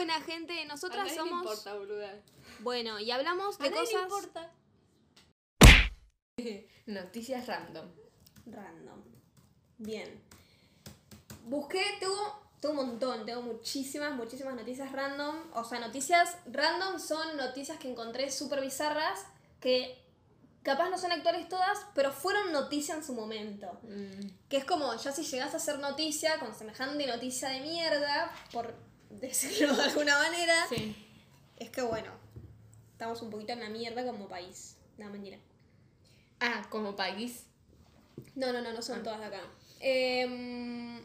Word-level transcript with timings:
Buena 0.00 0.18
gente, 0.22 0.64
nosotras 0.64 1.00
a 1.00 1.04
nadie 1.04 1.14
somos. 1.14 1.44
le 1.44 1.50
importa, 1.50 1.74
boluda. 1.74 2.14
Bueno, 2.60 2.98
y 2.98 3.10
hablamos 3.10 3.60
A 3.60 3.64
de 3.64 3.70
nadie 3.70 3.86
le 3.86 4.08
cosas 4.08 4.24
importa. 4.24 4.50
Noticias 6.86 7.46
random. 7.46 7.86
random. 8.46 9.02
Bien. 9.76 10.22
Busqué, 11.44 11.84
tengo, 12.00 12.50
tengo 12.60 12.80
un 12.80 12.88
montón, 12.88 13.26
tengo 13.26 13.42
muchísimas, 13.42 14.14
muchísimas 14.14 14.54
noticias 14.54 14.90
random. 14.90 15.36
O 15.52 15.64
sea, 15.64 15.80
noticias 15.80 16.38
random 16.46 16.98
son 16.98 17.36
noticias 17.36 17.78
que 17.78 17.90
encontré 17.90 18.30
súper 18.30 18.62
bizarras 18.62 19.26
que 19.60 20.02
capaz 20.62 20.88
no 20.88 20.96
son 20.96 21.12
actuales 21.12 21.46
todas, 21.50 21.78
pero 21.94 22.10
fueron 22.10 22.52
noticia 22.52 22.94
en 22.94 23.04
su 23.04 23.12
momento. 23.12 23.78
Mm. 23.82 24.48
Que 24.48 24.56
es 24.56 24.64
como, 24.64 24.94
ya 24.94 25.12
si 25.12 25.24
llegas 25.24 25.52
a 25.52 25.58
hacer 25.58 25.78
noticia 25.78 26.38
con 26.38 26.54
semejante 26.54 27.06
noticia 27.06 27.50
de 27.50 27.60
mierda, 27.60 28.32
por 28.50 28.88
decirlo 29.10 29.74
de 29.76 29.82
alguna 29.82 30.18
manera, 30.18 30.54
Sí. 30.68 30.94
es 31.58 31.70
que 31.70 31.82
bueno, 31.82 32.12
estamos 32.92 33.20
un 33.22 33.30
poquito 33.30 33.52
en 33.52 33.60
la 33.60 33.68
mierda 33.68 34.04
como 34.04 34.28
país. 34.28 34.76
No, 34.98 35.08
mentira. 35.10 35.38
Ah, 36.40 36.66
como 36.70 36.96
país. 36.96 37.44
No, 38.34 38.52
no, 38.52 38.60
no, 38.62 38.72
no 38.72 38.82
son 38.82 39.02
todas 39.02 39.20
de 39.20 39.26
acá. 39.26 39.40
Em, 39.80 41.00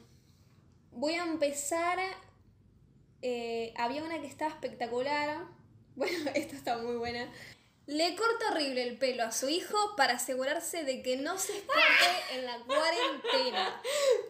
voy 0.91 1.13
a 1.15 1.23
empezar. 1.23 1.97
eh, 3.21 3.73
había 3.77 4.03
una 4.03 4.21
que 4.21 4.27
estaba 4.27 4.51
espectacular. 4.51 5.47
Bueno, 5.95 6.29
esta 6.35 6.55
está 6.57 6.77
muy 6.77 6.97
buena. 6.97 7.31
Le 7.87 8.15
corta 8.15 8.51
horrible 8.51 8.81
el 8.81 8.97
pelo 8.97 9.23
a 9.23 9.31
su 9.31 9.47
hijo 9.47 9.95
para 9.95 10.15
asegurarse 10.15 10.83
de 10.83 11.03
que 11.03 11.17
no 11.17 11.37
se 11.37 11.55
escape 11.57 12.33
en 12.33 12.45
la 12.45 12.57
cuarentena. 12.59 13.81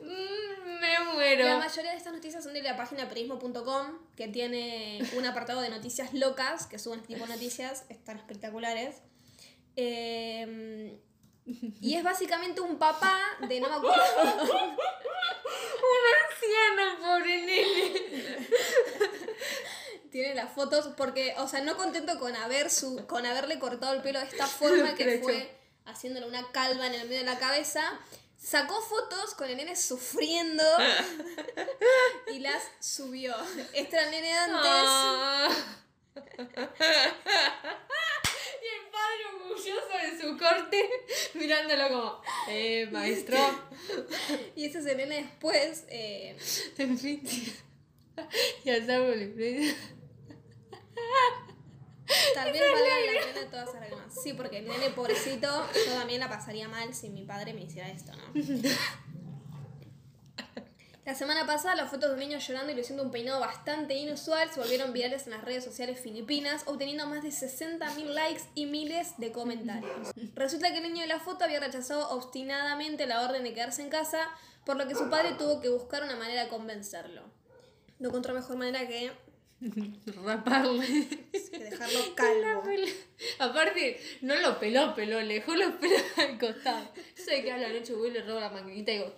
Mm, 0.02 0.80
me 0.82 1.14
muero. 1.14 1.46
La 1.46 1.58
mayoría 1.58 1.92
de 1.92 1.98
estas 1.98 2.14
noticias 2.14 2.44
son 2.44 2.54
de 2.54 2.62
la 2.62 2.76
página 2.76 3.08
perismo.com, 3.08 4.00
que 4.18 4.28
tiene 4.28 5.00
un 5.16 5.26
apartado 5.26 5.62
de 5.62 5.70
noticias 5.70 6.14
locas, 6.14 6.68
que 6.68 6.80
suben 6.80 7.00
este 7.00 7.14
tipo 7.14 7.26
de 7.28 7.34
noticias, 7.34 7.86
están 7.88 8.18
espectaculares. 8.18 8.98
Eh, 9.78 11.00
y 11.46 11.96
es 11.96 12.04
básicamente 12.04 12.60
un 12.60 12.78
papá 12.78 13.18
de 13.48 13.60
no 13.62 13.70
me 13.70 13.76
acuerdo. 13.76 13.96
Anciano, 16.26 17.00
pobre 17.00 17.46
nene. 17.46 18.48
Tiene 20.16 20.34
las 20.34 20.54
fotos 20.54 20.94
porque, 20.96 21.36
o 21.40 21.46
sea, 21.50 21.60
no 21.60 21.76
contento 21.76 22.18
con 22.20 22.34
haber 22.38 22.72
su, 22.72 23.06
con 23.06 23.26
haberle 23.26 23.60
cortado 23.60 23.92
el 23.96 24.02
pelo 24.02 24.20
de 24.20 24.28
esta 24.28 24.48
forma 24.62 24.96
que 24.96 25.20
fue 25.22 25.54
haciéndole 25.84 26.26
una 26.26 26.54
calva 26.54 26.88
en 26.88 26.94
el 26.94 27.04
medio 27.10 27.18
de 27.20 27.26
la 27.26 27.38
cabeza, 27.38 28.00
sacó 28.42 28.82
fotos 28.82 29.36
con 29.36 29.50
el 29.50 29.58
nene 29.58 29.76
sufriendo 29.76 30.64
y 32.34 32.40
las 32.40 32.64
subió. 32.80 33.36
Este 33.74 33.98
era 33.98 34.06
el 34.06 34.12
nene 34.12 34.34
antes. 34.38 35.58
Y 38.64 38.68
el 38.68 38.90
padre 38.90 39.22
orgulloso 39.36 39.98
de 40.02 40.22
su 40.22 40.38
corte, 40.38 40.90
mirándolo 41.34 41.90
como, 41.90 42.22
eh, 42.48 42.88
maestro. 42.90 43.38
Y 44.56 44.66
ese 44.66 44.80
es 44.80 44.86
el 44.86 44.96
nene 44.96 45.24
después. 45.24 45.84
eh, 45.90 46.38
En 46.78 46.98
fin. 46.98 47.22
Estamos 48.64 49.14
libre. 49.18 49.76
Tal 52.34 52.52
vez 52.52 52.62
valga 52.62 53.14
la 53.14 53.34
pena 53.34 53.50
todas 53.50 53.70
esas 53.70 53.82
lágrimas. 53.82 54.14
Sí, 54.24 54.34
porque 54.34 54.60
el 54.60 54.68
nene 54.68 54.90
pobrecito, 54.92 55.48
yo 55.88 55.94
también 55.94 56.20
la 56.20 56.30
pasaría 56.30 56.68
mal 56.68 56.94
si 56.94 57.10
mi 57.10 57.24
padre 57.24 57.54
me 57.54 57.62
hiciera 57.62 57.90
esto, 57.90 58.12
¿no? 58.14 58.24
La 61.06 61.14
semana 61.14 61.46
pasada 61.46 61.76
las 61.76 61.92
fotos 61.92 62.10
de 62.10 62.14
un 62.16 62.20
niño 62.20 62.40
llorando 62.40 62.72
y 62.72 62.76
luciendo 62.76 63.04
un 63.04 63.12
peinado 63.12 63.40
bastante 63.40 63.94
inusual 63.94 64.50
se 64.52 64.60
volvieron 64.60 64.92
virales 64.92 65.28
en 65.28 65.34
las 65.34 65.44
redes 65.44 65.64
sociales 65.64 66.00
filipinas, 66.00 66.64
obteniendo 66.66 67.06
más 67.06 67.22
de 67.22 67.30
60.000 67.30 68.06
likes 68.06 68.42
y 68.56 68.66
miles 68.66 69.16
de 69.20 69.32
comentarios. 69.32 70.12
Resulta 70.34 70.72
que 70.72 70.78
el 70.78 70.84
niño 70.84 71.02
de 71.02 71.08
la 71.08 71.20
foto 71.20 71.44
había 71.44 71.60
rechazado 71.60 72.10
obstinadamente 72.10 73.06
la 73.06 73.22
orden 73.22 73.44
de 73.44 73.54
quedarse 73.54 73.84
en 73.84 73.90
casa, 73.90 74.28
por 74.66 74.78
lo 74.78 74.88
que 74.88 74.96
su 74.96 75.08
padre 75.12 75.34
tuvo 75.38 75.62
que 75.62 75.70
buscar 75.70 76.04
una 76.04 76.16
manera 76.16 76.46
de 76.46 76.50
convencerlo. 76.50 77.22
No 78.00 78.10
encontró 78.10 78.34
mejor 78.34 78.58
manera 78.58 78.88
que 78.88 79.12
Raparle. 80.24 80.86
que 81.52 81.60
dejarlo 81.60 82.00
calvo. 82.16 82.64
Aparte, 83.40 84.00
no 84.22 84.36
lo 84.36 84.60
peló, 84.60 84.94
peló, 84.96 85.22
le 85.22 85.36
dejó 85.36 85.56
los 85.56 85.74
pelos 85.76 86.02
al 86.18 86.38
costado. 86.38 86.92
Yo 87.18 87.24
sé 87.24 87.42
que 87.44 87.52
a 87.52 87.58
la 87.58 87.70
noche 87.70 87.94
voy 87.94 88.10
y 88.10 88.12
le 88.12 88.22
robo 88.24 88.40
la 88.40 88.50
maquinita 88.50 88.92
y 88.92 88.98
digo. 88.98 89.14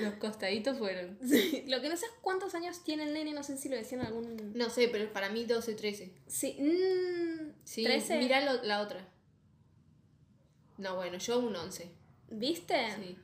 Los 0.00 0.14
costaditos 0.14 0.78
fueron. 0.78 1.18
Lo 1.66 1.80
que 1.80 1.88
no 1.88 1.96
sé 1.96 2.06
es 2.06 2.12
cuántos 2.20 2.54
años 2.54 2.82
tiene 2.84 3.04
el 3.04 3.14
nene, 3.14 3.32
no 3.32 3.42
sé 3.42 3.56
si 3.56 3.68
lo 3.68 3.76
decían 3.76 4.00
en 4.00 4.06
algún... 4.08 4.52
No 4.54 4.68
sé, 4.70 4.88
pero 4.88 5.12
para 5.12 5.28
mí 5.30 5.44
12, 5.44 5.74
13. 5.74 6.12
Sí, 6.26 6.56
mm, 6.60 7.52
Sí, 7.64 7.84
13. 7.84 8.18
mira 8.18 8.40
lo- 8.40 8.62
la 8.64 8.80
otra. 8.80 9.08
No, 10.78 10.96
bueno, 10.96 11.18
yo 11.18 11.38
un 11.38 11.54
11. 11.54 11.88
¿Viste? 12.30 12.74
Sí. 12.96 13.16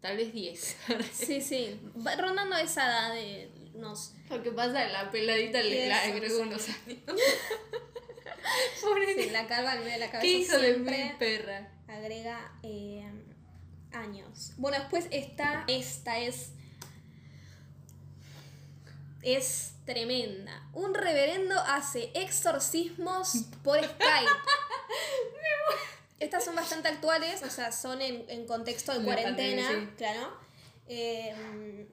Tal 0.00 0.16
vez 0.16 0.32
10. 0.32 0.76
Sí, 1.12 1.40
sí. 1.42 1.78
Va 2.06 2.16
rondando 2.16 2.56
esa 2.56 2.86
edad 2.86 3.14
de 3.14 3.50
unos... 3.80 4.12
Lo 4.28 4.42
que 4.42 4.50
pasa, 4.52 4.86
la 4.88 5.10
peladita 5.10 5.60
le 5.62 5.88
la 5.88 6.02
agregó 6.02 6.40
unos 6.42 6.68
años. 6.68 7.00
Pobre 8.80 9.14
Sí, 9.22 9.30
la 9.30 9.46
calva 9.46 9.72
al 9.72 9.78
medio 9.80 9.92
de 9.92 9.98
la 9.98 10.10
cabeza 10.10 10.22
¿Qué 10.22 10.32
hizo 10.38 10.58
de 10.58 10.76
mi 10.78 11.12
perra? 11.18 11.68
agrega 11.88 12.52
eh, 12.62 13.04
años. 13.92 14.52
Bueno, 14.56 14.78
después 14.78 15.06
está... 15.10 15.64
Esta 15.66 16.18
es... 16.18 16.52
Es 19.22 19.72
tremenda. 19.84 20.66
Un 20.72 20.94
reverendo 20.94 21.54
hace 21.60 22.10
exorcismos 22.14 23.44
por 23.62 23.78
Skype. 23.84 24.30
Estas 26.20 26.44
son 26.44 26.54
bastante 26.54 26.88
actuales, 26.88 27.42
o 27.42 27.50
sea, 27.50 27.72
son 27.72 28.00
en, 28.00 28.24
en 28.28 28.46
contexto 28.46 28.92
de 28.92 28.98
De 29.00 29.04
cuarentena, 29.04 29.62
pandemia, 29.62 29.90
sí. 29.90 29.96
claro. 29.96 30.32
Eh, 30.88 31.86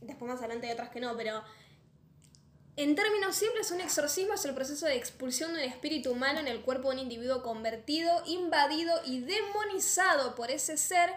después 0.00 0.30
más 0.30 0.38
adelante 0.40 0.66
hay 0.66 0.72
otras 0.72 0.90
que 0.90 1.00
no, 1.00 1.16
pero 1.16 1.42
en 2.76 2.94
términos 2.94 3.34
simples, 3.34 3.70
un 3.70 3.80
exorcismo 3.80 4.34
es 4.34 4.44
el 4.44 4.54
proceso 4.54 4.84
de 4.84 4.96
expulsión 4.96 5.54
de 5.54 5.64
un 5.64 5.72
espíritu 5.72 6.12
humano 6.12 6.40
en 6.40 6.46
el 6.46 6.60
cuerpo 6.60 6.88
de 6.88 6.96
un 6.96 7.02
individuo 7.02 7.42
convertido, 7.42 8.22
invadido 8.26 9.00
y 9.06 9.20
demonizado 9.20 10.34
por 10.34 10.50
ese 10.50 10.76
ser 10.76 11.10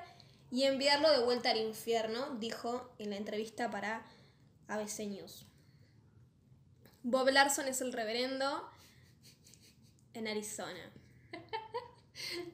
y 0.52 0.64
enviarlo 0.64 1.12
de 1.12 1.24
vuelta 1.24 1.52
al 1.52 1.58
infierno, 1.58 2.38
dijo 2.40 2.90
en 2.98 3.10
la 3.10 3.18
entrevista 3.18 3.70
para 3.70 4.06
ABC 4.70 5.00
News. 5.00 5.46
Bob 7.04 7.28
Larson 7.30 7.68
es 7.68 7.82
el 7.82 7.92
reverendo 7.92 8.70
en 10.14 10.30
Arizona, 10.30 10.92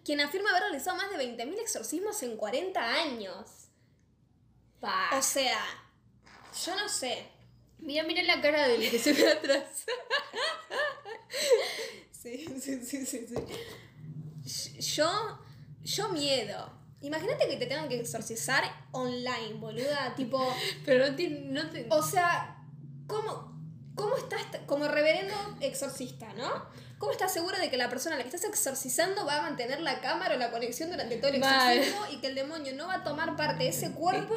quien 0.03 0.19
afirma 0.19 0.50
haber 0.50 0.63
realizado 0.63 0.97
más 0.97 1.12
de 1.12 1.18
20.000 1.18 1.59
exorcismos 1.59 2.24
en 2.24 2.38
40 2.38 2.81
años. 2.81 3.69
O 4.81 5.22
sea, 5.22 5.59
yo 6.64 6.76
no 6.76 6.88
sé. 6.90 7.26
Mira, 7.80 8.04
mira 8.04 8.24
la 8.24 8.42
cara 8.42 8.68
del 8.68 8.90
que 8.90 9.00
se 9.00 9.14
ve 9.14 9.32
atrás. 9.32 9.86
Sí, 12.12 12.44
sí, 12.60 12.84
sí, 12.84 13.06
sí, 13.06 13.28
sí. 13.28 14.80
Yo, 14.80 15.40
yo 15.84 16.10
miedo. 16.10 16.72
Imagínate 17.02 17.48
que 17.48 17.58
te 17.58 17.68
tengan 17.68 17.88
que 17.88 18.00
exorcizar 18.00 18.64
online, 18.94 19.54
boluda. 19.60 20.14
Tipo, 20.18 20.44
Pero 20.86 21.08
no 21.08 21.16
tiene. 21.16 21.42
No 21.42 21.70
te... 21.70 21.86
o 21.92 22.02
sea, 22.02 22.66
¿cómo, 23.06 23.56
cómo 23.94 24.18
estás 24.18 24.42
como 24.66 24.88
reverendo 24.88 25.36
exorcista, 25.62 26.34
no? 26.34 26.66
¿Cómo 26.98 27.12
estás 27.12 27.32
seguro 27.32 27.60
de 27.60 27.70
que 27.70 27.78
la 27.78 27.90
persona 27.90 28.16
a 28.16 28.18
la 28.18 28.24
que 28.24 28.36
estás 28.36 28.50
exorcizando 28.50 29.24
va 29.26 29.38
a 29.38 29.42
mantener 29.44 29.82
la 29.82 30.00
cámara 30.00 30.34
o 30.34 30.38
la 30.40 30.50
conexión 30.50 30.90
durante 30.90 31.18
todo 31.18 31.30
el 31.30 31.40
Mal. 31.40 31.78
exorcismo 31.78 32.08
y 32.12 32.18
que 32.22 32.28
el 32.28 32.36
demonio 32.36 32.74
no 32.74 32.88
va 32.88 32.96
a 32.96 33.04
tomar 33.04 33.36
parte 33.36 33.66
de 33.66 33.70
ese 33.70 33.92
cuerpo 33.92 34.34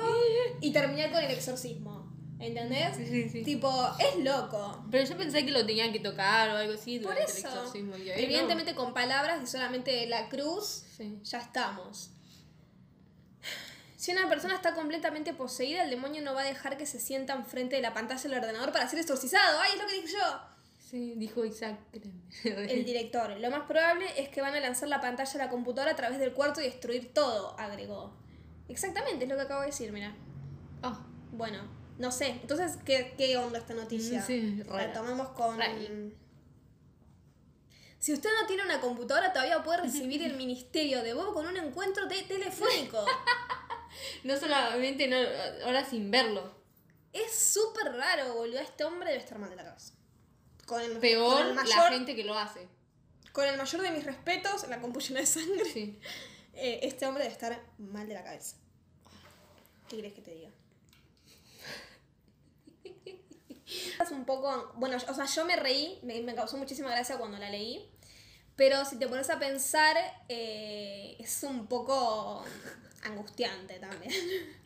y 0.61 0.73
terminar 0.73 1.11
con 1.11 1.23
el 1.25 1.31
exorcismo? 1.31 1.98
¿Entendés? 2.41 2.97
Sí, 2.97 3.07
sí, 3.07 3.29
sí. 3.29 3.43
Tipo, 3.43 3.69
es 3.99 4.23
loco. 4.25 4.85
Pero 4.91 5.05
yo 5.09 5.17
pensé 5.17 5.45
que 5.45 5.51
lo 5.51 5.67
tenían 5.67 5.93
que 5.93 5.99
tocar 6.01 6.51
o 6.51 6.57
algo 6.57 6.75
así 6.75 6.99
Por 7.01 7.13
durante 7.15 7.33
el 7.33 7.39
eso, 7.39 7.49
exorcismo. 7.49 7.97
y 7.97 8.11
ahí 8.11 8.17
no. 8.23 8.25
evidentemente 8.25 8.75
con 8.77 8.95
palabras 8.95 9.41
y 9.43 9.47
solamente 9.47 10.07
la 10.07 10.29
cruz, 10.29 10.85
Sí. 10.97 11.19
ya 11.25 11.39
estamos. 11.39 12.11
Si 13.97 14.13
una 14.13 14.29
persona 14.29 14.55
está 14.55 14.75
completamente 14.75 15.35
poseída, 15.35 15.83
el 15.83 15.91
demonio 15.91 16.23
no 16.23 16.33
va 16.35 16.43
a 16.43 16.45
dejar 16.45 16.77
que 16.79 16.87
se 16.87 17.01
sienta 17.01 17.33
enfrente 17.35 17.75
de 17.77 17.83
la 17.83 17.93
pantalla 17.93 18.23
del 18.23 18.35
ordenador 18.35 18.71
para 18.73 18.89
ser 18.89 19.01
exorcizado. 19.01 19.59
¡Ay, 19.61 19.73
es 19.75 19.81
lo 19.83 19.87
que 19.89 19.95
dije 19.95 20.13
yo! 20.13 20.41
Sí, 20.79 21.15
dijo 21.17 21.45
Isaac. 21.45 21.77
El 22.45 22.85
director. 22.85 23.37
Lo 23.39 23.51
más 23.51 23.63
probable 23.67 24.07
es 24.17 24.29
que 24.29 24.41
van 24.41 24.55
a 24.55 24.61
lanzar 24.61 24.89
la 24.89 25.01
pantalla 25.01 25.33
a 25.35 25.39
la 25.45 25.51
computadora 25.51 25.93
a 25.93 25.97
través 25.97 26.19
del 26.21 26.33
cuarto 26.33 26.61
y 26.61 26.65
destruir 26.65 27.13
todo, 27.13 27.59
agregó. 27.59 28.17
Exactamente, 28.69 29.25
es 29.25 29.29
lo 29.31 29.37
que 29.37 29.43
acabo 29.43 29.61
de 29.63 29.67
decir, 29.67 29.91
mira. 29.93 30.15
Ah, 30.83 31.05
Bueno, 31.33 31.59
no 31.99 32.13
sé. 32.13 32.29
Entonces, 32.29 32.79
¿qué, 32.85 33.15
qué 33.19 33.37
onda 33.37 33.59
esta 33.59 33.75
noticia? 33.75 34.23
Sí, 34.23 34.63
la 34.69 34.93
tomamos 34.93 35.29
con... 35.31 35.59
Si 37.99 38.13
usted 38.13 38.31
no 38.41 38.47
tiene 38.47 38.63
una 38.63 38.81
computadora, 38.81 39.33
todavía 39.33 39.63
puede 39.63 39.83
recibir 39.83 40.23
el 40.23 40.35
ministerio 40.37 41.03
de 41.03 41.15
Bob 41.15 41.35
con 41.35 41.47
un 41.47 41.57
encuentro 41.57 42.07
te- 42.07 42.23
telefónico. 42.23 43.05
no 44.25 44.37
solamente 44.37 45.09
no, 45.09 45.17
ahora 45.67 45.85
sin 45.85 46.11
verlo. 46.11 46.57
Es 47.13 47.33
súper 47.35 47.93
raro, 47.95 48.35
boludo. 48.35 48.61
Este 48.61 48.85
hombre 48.85 49.11
debe 49.11 49.23
estar 49.23 49.39
mal 49.39 49.51
de 49.51 49.57
la 49.57 49.65
cabeza. 49.65 49.95
Con 50.67 50.81
el, 50.81 50.99
Peor 50.99 51.39
con 51.39 51.49
el 51.49 51.55
mayor, 51.55 51.77
la 51.77 51.91
gente 51.91 52.15
que 52.15 52.23
lo 52.25 52.39
hace. 52.39 52.69
Con 53.33 53.47
el 53.47 53.57
mayor 53.57 53.81
de 53.83 53.91
mis 53.91 54.05
respetos, 54.05 54.69
la 54.69 54.81
compulsión 54.81 55.19
de 55.19 55.27
sangre. 55.27 55.65
Sí. 55.65 55.99
Eh, 56.61 56.89
este 56.89 57.07
hombre 57.07 57.23
debe 57.23 57.33
estar 57.35 57.63
mal 57.79 58.09
de 58.09 58.15
la 58.15 58.25
cabeza. 58.25 58.57
¿Qué 59.89 59.95
quieres 59.95 60.13
que 60.13 60.23
te 60.23 60.35
diga? 60.35 60.51
Un 64.11 64.25
poco. 64.25 64.73
Bueno, 64.77 64.97
o 64.97 65.15
sea, 65.15 65.25
yo 65.27 65.45
me 65.45 65.57
reí, 65.57 65.99
me, 66.03 66.21
me 66.23 66.35
causó 66.35 66.57
muchísima 66.57 66.91
gracia 66.91 67.19
cuando 67.19 67.39
la 67.39 67.51
leí. 67.51 67.89
Pero 68.59 68.85
si 68.85 68.97
te 68.97 69.07
pones 69.07 69.31
a 69.31 69.39
pensar, 69.39 69.97
eh, 70.29 71.15
es 71.21 71.45
un 71.45 71.69
poco 71.69 72.45
angustiante 73.05 73.79
también. 73.79 74.13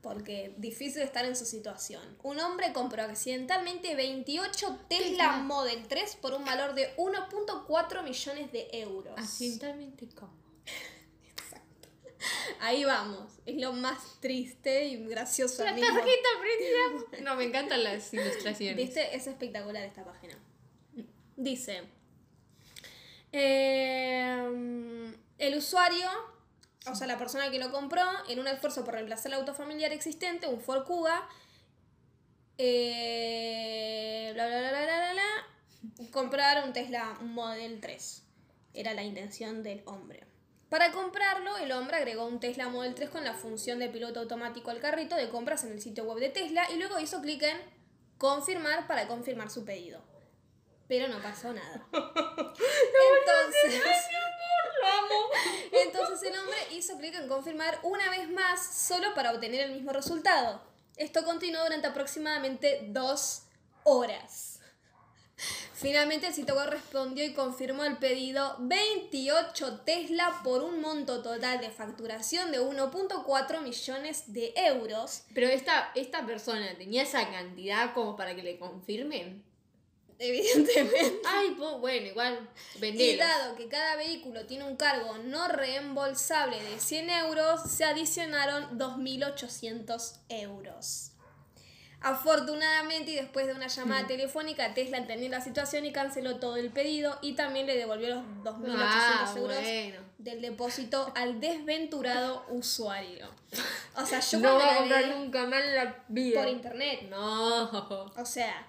Porque 0.00 0.54
difícil 0.56 1.02
estar 1.02 1.24
en 1.24 1.34
su 1.34 1.44
situación. 1.44 2.02
Un 2.22 2.38
hombre 2.38 2.72
compró 2.72 3.02
accidentalmente 3.02 3.96
28 3.96 4.78
Tesla. 4.88 5.38
Model 5.38 5.86
3 5.88 6.16
por 6.22 6.32
un 6.34 6.44
valor 6.44 6.74
de 6.74 6.96
1.4 6.96 8.04
millones 8.04 8.52
de 8.52 8.68
euros. 8.72 9.12
Accidentalmente 9.18 10.08
como. 10.14 10.32
Ahí 12.60 12.84
vamos. 12.84 13.32
Es 13.46 13.56
lo 13.60 13.72
más 13.72 14.20
triste 14.20 14.86
y 14.86 14.96
gracioso. 15.06 15.64
La 15.64 15.72
mismo 15.72 15.94
tarjeta 15.94 16.28
prendida. 16.40 17.22
No, 17.24 17.36
me 17.36 17.44
encantan 17.44 17.82
las 17.84 18.12
ilustraciones. 18.12 18.76
¿Viste? 18.76 19.14
Es 19.16 19.26
espectacular 19.26 19.82
esta 19.84 20.04
página. 20.04 20.38
Dice. 21.36 21.82
eh, 23.32 25.14
el 25.38 25.56
usuario, 25.56 26.08
o 26.86 26.94
sea, 26.94 27.06
la 27.06 27.16
persona 27.18 27.50
que 27.50 27.58
lo 27.58 27.70
compró, 27.72 28.02
en 28.28 28.38
un 28.40 28.46
esfuerzo 28.46 28.84
por 28.84 28.94
reemplazar 28.94 29.32
el 29.32 29.38
auto 29.38 29.54
familiar 29.54 29.92
existente, 29.92 30.46
un 30.48 30.60
Ford 30.60 30.84
Kuga, 30.84 31.26
eh, 32.58 34.30
bla, 34.34 34.46
bla, 34.46 34.60
bla, 34.60 34.70
bla, 34.70 34.82
bla, 34.82 34.96
bla, 34.98 35.12
bla, 35.12 36.10
comprar 36.10 36.64
un 36.66 36.72
Tesla 36.74 37.16
Model 37.22 37.80
3. 37.80 38.22
Era 38.74 38.92
la 38.94 39.02
intención 39.02 39.62
del 39.62 39.82
hombre. 39.86 40.20
Para 40.70 40.92
comprarlo, 40.92 41.56
el 41.56 41.72
hombre 41.72 41.96
agregó 41.96 42.24
un 42.26 42.38
Tesla 42.38 42.68
Model 42.68 42.94
3 42.94 43.10
con 43.10 43.24
la 43.24 43.34
función 43.34 43.80
de 43.80 43.88
piloto 43.88 44.20
automático 44.20 44.70
al 44.70 44.78
carrito 44.78 45.16
de 45.16 45.28
compras 45.28 45.64
en 45.64 45.72
el 45.72 45.82
sitio 45.82 46.04
web 46.04 46.20
de 46.20 46.28
Tesla 46.28 46.62
y 46.72 46.76
luego 46.76 47.00
hizo 47.00 47.20
clic 47.20 47.42
en 47.42 47.58
confirmar 48.18 48.86
para 48.86 49.08
confirmar 49.08 49.50
su 49.50 49.64
pedido. 49.64 50.00
Pero 50.86 51.08
no 51.08 51.20
pasó 51.20 51.52
nada. 51.52 51.84
Entonces, 51.92 53.82
entonces 55.72 56.22
el 56.22 56.38
hombre 56.38 56.56
hizo 56.70 56.96
clic 56.98 57.16
en 57.16 57.28
confirmar 57.28 57.80
una 57.82 58.08
vez 58.10 58.30
más 58.30 58.64
solo 58.64 59.12
para 59.14 59.32
obtener 59.32 59.62
el 59.62 59.72
mismo 59.72 59.92
resultado. 59.92 60.62
Esto 60.96 61.24
continuó 61.24 61.64
durante 61.64 61.88
aproximadamente 61.88 62.86
dos 62.88 63.42
horas. 63.82 64.59
Finalmente 65.74 66.26
el 66.26 66.34
sitio 66.34 66.54
web 66.56 66.68
respondió 66.70 67.24
y 67.24 67.32
confirmó 67.32 67.84
el 67.84 67.96
pedido 67.96 68.56
28 68.60 69.80
Tesla 69.80 70.40
por 70.44 70.62
un 70.62 70.80
monto 70.80 71.22
total 71.22 71.60
de 71.60 71.70
facturación 71.70 72.52
de 72.52 72.60
1.4 72.60 73.60
millones 73.62 74.24
de 74.32 74.52
euros. 74.56 75.22
Pero 75.34 75.48
esta, 75.48 75.90
esta 75.94 76.26
persona 76.26 76.76
tenía 76.76 77.02
esa 77.02 77.30
cantidad 77.30 77.94
como 77.94 78.14
para 78.16 78.34
que 78.36 78.42
le 78.42 78.58
confirmen. 78.58 79.42
Evidentemente. 80.22 81.20
Ay, 81.26 81.52
po- 81.52 81.78
bueno, 81.78 82.06
igual 82.08 82.46
Y 82.74 82.78
vendelos. 82.78 83.26
dado 83.26 83.56
que 83.56 83.68
cada 83.68 83.96
vehículo 83.96 84.44
tiene 84.44 84.64
un 84.64 84.76
cargo 84.76 85.16
no 85.24 85.48
reembolsable 85.48 86.62
de 86.62 86.78
100 86.78 87.08
euros, 87.08 87.62
se 87.70 87.84
adicionaron 87.86 88.78
2.800 88.78 90.18
euros. 90.28 91.12
Afortunadamente, 92.02 93.10
y 93.10 93.14
después 93.16 93.46
de 93.46 93.52
una 93.52 93.66
llamada 93.66 94.06
telefónica, 94.06 94.72
Tesla 94.72 94.96
entendió 94.98 95.28
la 95.28 95.40
situación 95.42 95.84
y 95.84 95.92
canceló 95.92 96.36
todo 96.38 96.56
el 96.56 96.70
pedido 96.70 97.18
y 97.20 97.34
también 97.34 97.66
le 97.66 97.76
devolvió 97.76 98.08
los 98.08 98.24
2.800 98.42 98.78
Ah, 98.78 99.34
euros 99.36 99.56
bueno. 99.60 100.00
del 100.18 100.40
depósito 100.40 101.12
al 101.14 101.40
desventurado 101.40 102.44
usuario. 102.50 103.28
O 103.96 104.06
sea, 104.06 104.20
yo 104.20 104.38
no 104.38 104.54
va 104.56 104.72
a 104.72 104.76
comprar 104.78 105.08
nunca 105.08 105.44
más 105.46 105.62
la 105.74 106.04
vida. 106.08 106.40
por 106.40 106.48
internet, 106.50 107.02
No. 107.10 107.64
o 108.16 108.24
sea, 108.24 108.66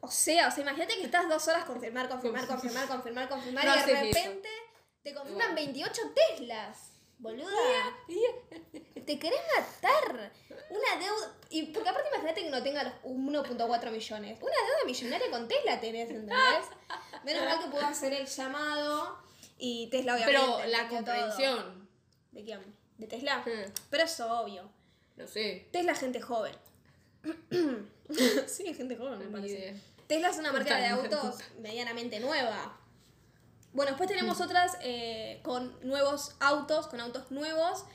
o 0.00 0.08
sea, 0.10 0.46
o 0.46 0.50
sea, 0.52 0.62
imagínate 0.62 0.94
que 0.96 1.04
estás 1.04 1.28
dos 1.28 1.48
horas 1.48 1.64
confirmar, 1.64 2.08
confirmar, 2.08 2.46
confirmar, 2.46 2.86
confirmar, 2.88 3.28
confirmar 3.28 3.64
No 3.64 3.74
y 3.74 3.78
de 3.84 3.92
eso. 3.92 4.02
repente 4.04 4.48
te 5.02 5.12
confirman 5.12 5.50
Igual. 5.50 5.54
28 5.56 6.02
Teslas. 6.14 6.90
Boluda. 7.18 7.96
Te 9.06 9.18
querés 9.18 9.40
matar. 9.56 10.32
Una 10.70 11.00
deuda. 11.00 11.34
Y 11.50 11.62
porque 11.66 11.88
aparte 11.88 12.08
imagínate 12.08 12.42
que 12.42 12.50
no 12.50 12.62
tenga 12.62 12.82
los 12.82 12.92
1.4 13.04 13.90
millones. 13.90 14.38
Una 14.40 14.52
deuda 14.52 14.84
millonaria 14.84 15.30
con 15.30 15.48
Tesla 15.48 15.80
tenés, 15.80 16.10
¿entendés? 16.10 16.38
Menos 17.24 17.44
mal 17.44 17.62
que 17.62 17.70
puedo 17.70 17.86
hacer 17.86 18.12
el 18.12 18.26
llamado 18.26 19.18
y 19.58 19.88
Tesla 19.90 20.14
obviamente. 20.14 20.40
Pero 20.40 20.66
la 20.66 20.88
comprensión. 20.88 21.88
¿De 22.32 22.44
quién? 22.44 22.76
¿De 22.98 23.06
Tesla? 23.06 23.38
Hmm. 23.46 23.72
Pero 23.90 24.02
eso 24.04 24.40
obvio. 24.40 24.70
No 25.16 25.26
sé. 25.26 25.68
Tesla 25.72 25.92
es 25.92 26.00
gente 26.00 26.20
joven. 26.20 26.54
sí, 28.46 28.74
gente 28.74 28.96
joven, 28.96 29.18
me 29.18 29.26
parece. 29.26 29.58
idea. 29.58 29.74
Tesla 30.06 30.28
es 30.30 30.38
una 30.38 30.52
marca 30.52 30.76
de 30.76 30.86
autos 30.86 31.36
medianamente 31.60 32.20
nueva. 32.20 32.78
Bueno, 33.76 33.90
después 33.90 34.08
tenemos 34.08 34.40
otras 34.40 34.78
eh, 34.80 35.38
con 35.42 35.78
nuevos 35.86 36.34
autos, 36.40 36.86
con 36.86 36.98
autos 37.00 37.30
nuevos. 37.30 37.84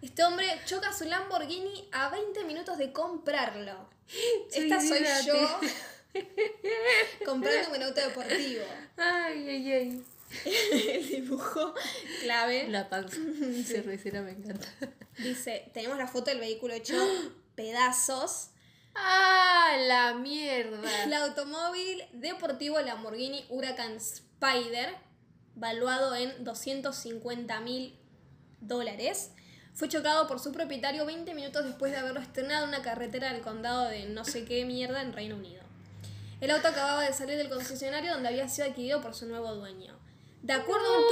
Este 0.00 0.22
hombre 0.22 0.46
choca 0.64 0.92
su 0.92 1.04
Lamborghini 1.06 1.88
a 1.90 2.08
20 2.08 2.44
minutos 2.44 2.78
de 2.78 2.92
comprarlo. 2.92 3.90
Esta 4.52 4.80
soy 4.80 5.04
yo 5.26 5.34
comprando 7.26 7.70
un 7.76 7.82
auto 7.82 8.00
deportivo. 8.00 8.64
Ay, 8.96 9.48
ay, 9.48 9.72
ay. 9.72 10.04
El 10.94 11.08
dibujo 11.08 11.74
clave 12.22 12.68
La 12.68 12.88
panza 12.88 13.16
cervecera 13.66 14.22
me 14.22 14.30
encanta. 14.30 14.68
dice, 15.18 15.68
tenemos 15.74 15.98
la 15.98 16.06
foto 16.06 16.30
del 16.30 16.38
vehículo 16.38 16.74
hecho 16.74 16.94
pedazos. 17.56 18.50
¡Ah, 18.94 19.76
la 19.80 20.14
mierda! 20.14 21.04
El 21.04 21.12
automóvil 21.12 22.04
deportivo 22.12 22.80
Lamborghini 22.80 23.44
Huracan 23.48 23.96
Spider, 23.96 24.94
valuado 25.58 26.14
en 26.14 26.44
250 26.44 27.60
mil 27.60 27.96
dólares, 28.60 29.30
fue 29.74 29.88
chocado 29.88 30.26
por 30.26 30.40
su 30.40 30.50
propietario 30.52 31.06
20 31.06 31.34
minutos 31.34 31.64
después 31.64 31.92
de 31.92 31.98
haberlo 31.98 32.20
estrenado 32.20 32.64
en 32.64 32.70
una 32.70 32.82
carretera 32.82 33.32
del 33.32 33.42
condado 33.42 33.84
de 33.88 34.06
no 34.06 34.24
sé 34.24 34.44
qué 34.44 34.64
mierda 34.64 35.02
en 35.02 35.12
Reino 35.12 35.36
Unido. 35.36 35.62
El 36.40 36.50
auto 36.50 36.68
acababa 36.68 37.02
de 37.02 37.12
salir 37.12 37.36
del 37.36 37.48
concesionario 37.48 38.12
donde 38.12 38.28
había 38.28 38.48
sido 38.48 38.68
adquirido 38.68 39.00
por 39.00 39.14
su 39.14 39.26
nuevo 39.26 39.54
dueño. 39.54 39.96
De 40.42 40.52
acuerdo 40.52 40.86
a 40.86 40.98
un 40.98 41.04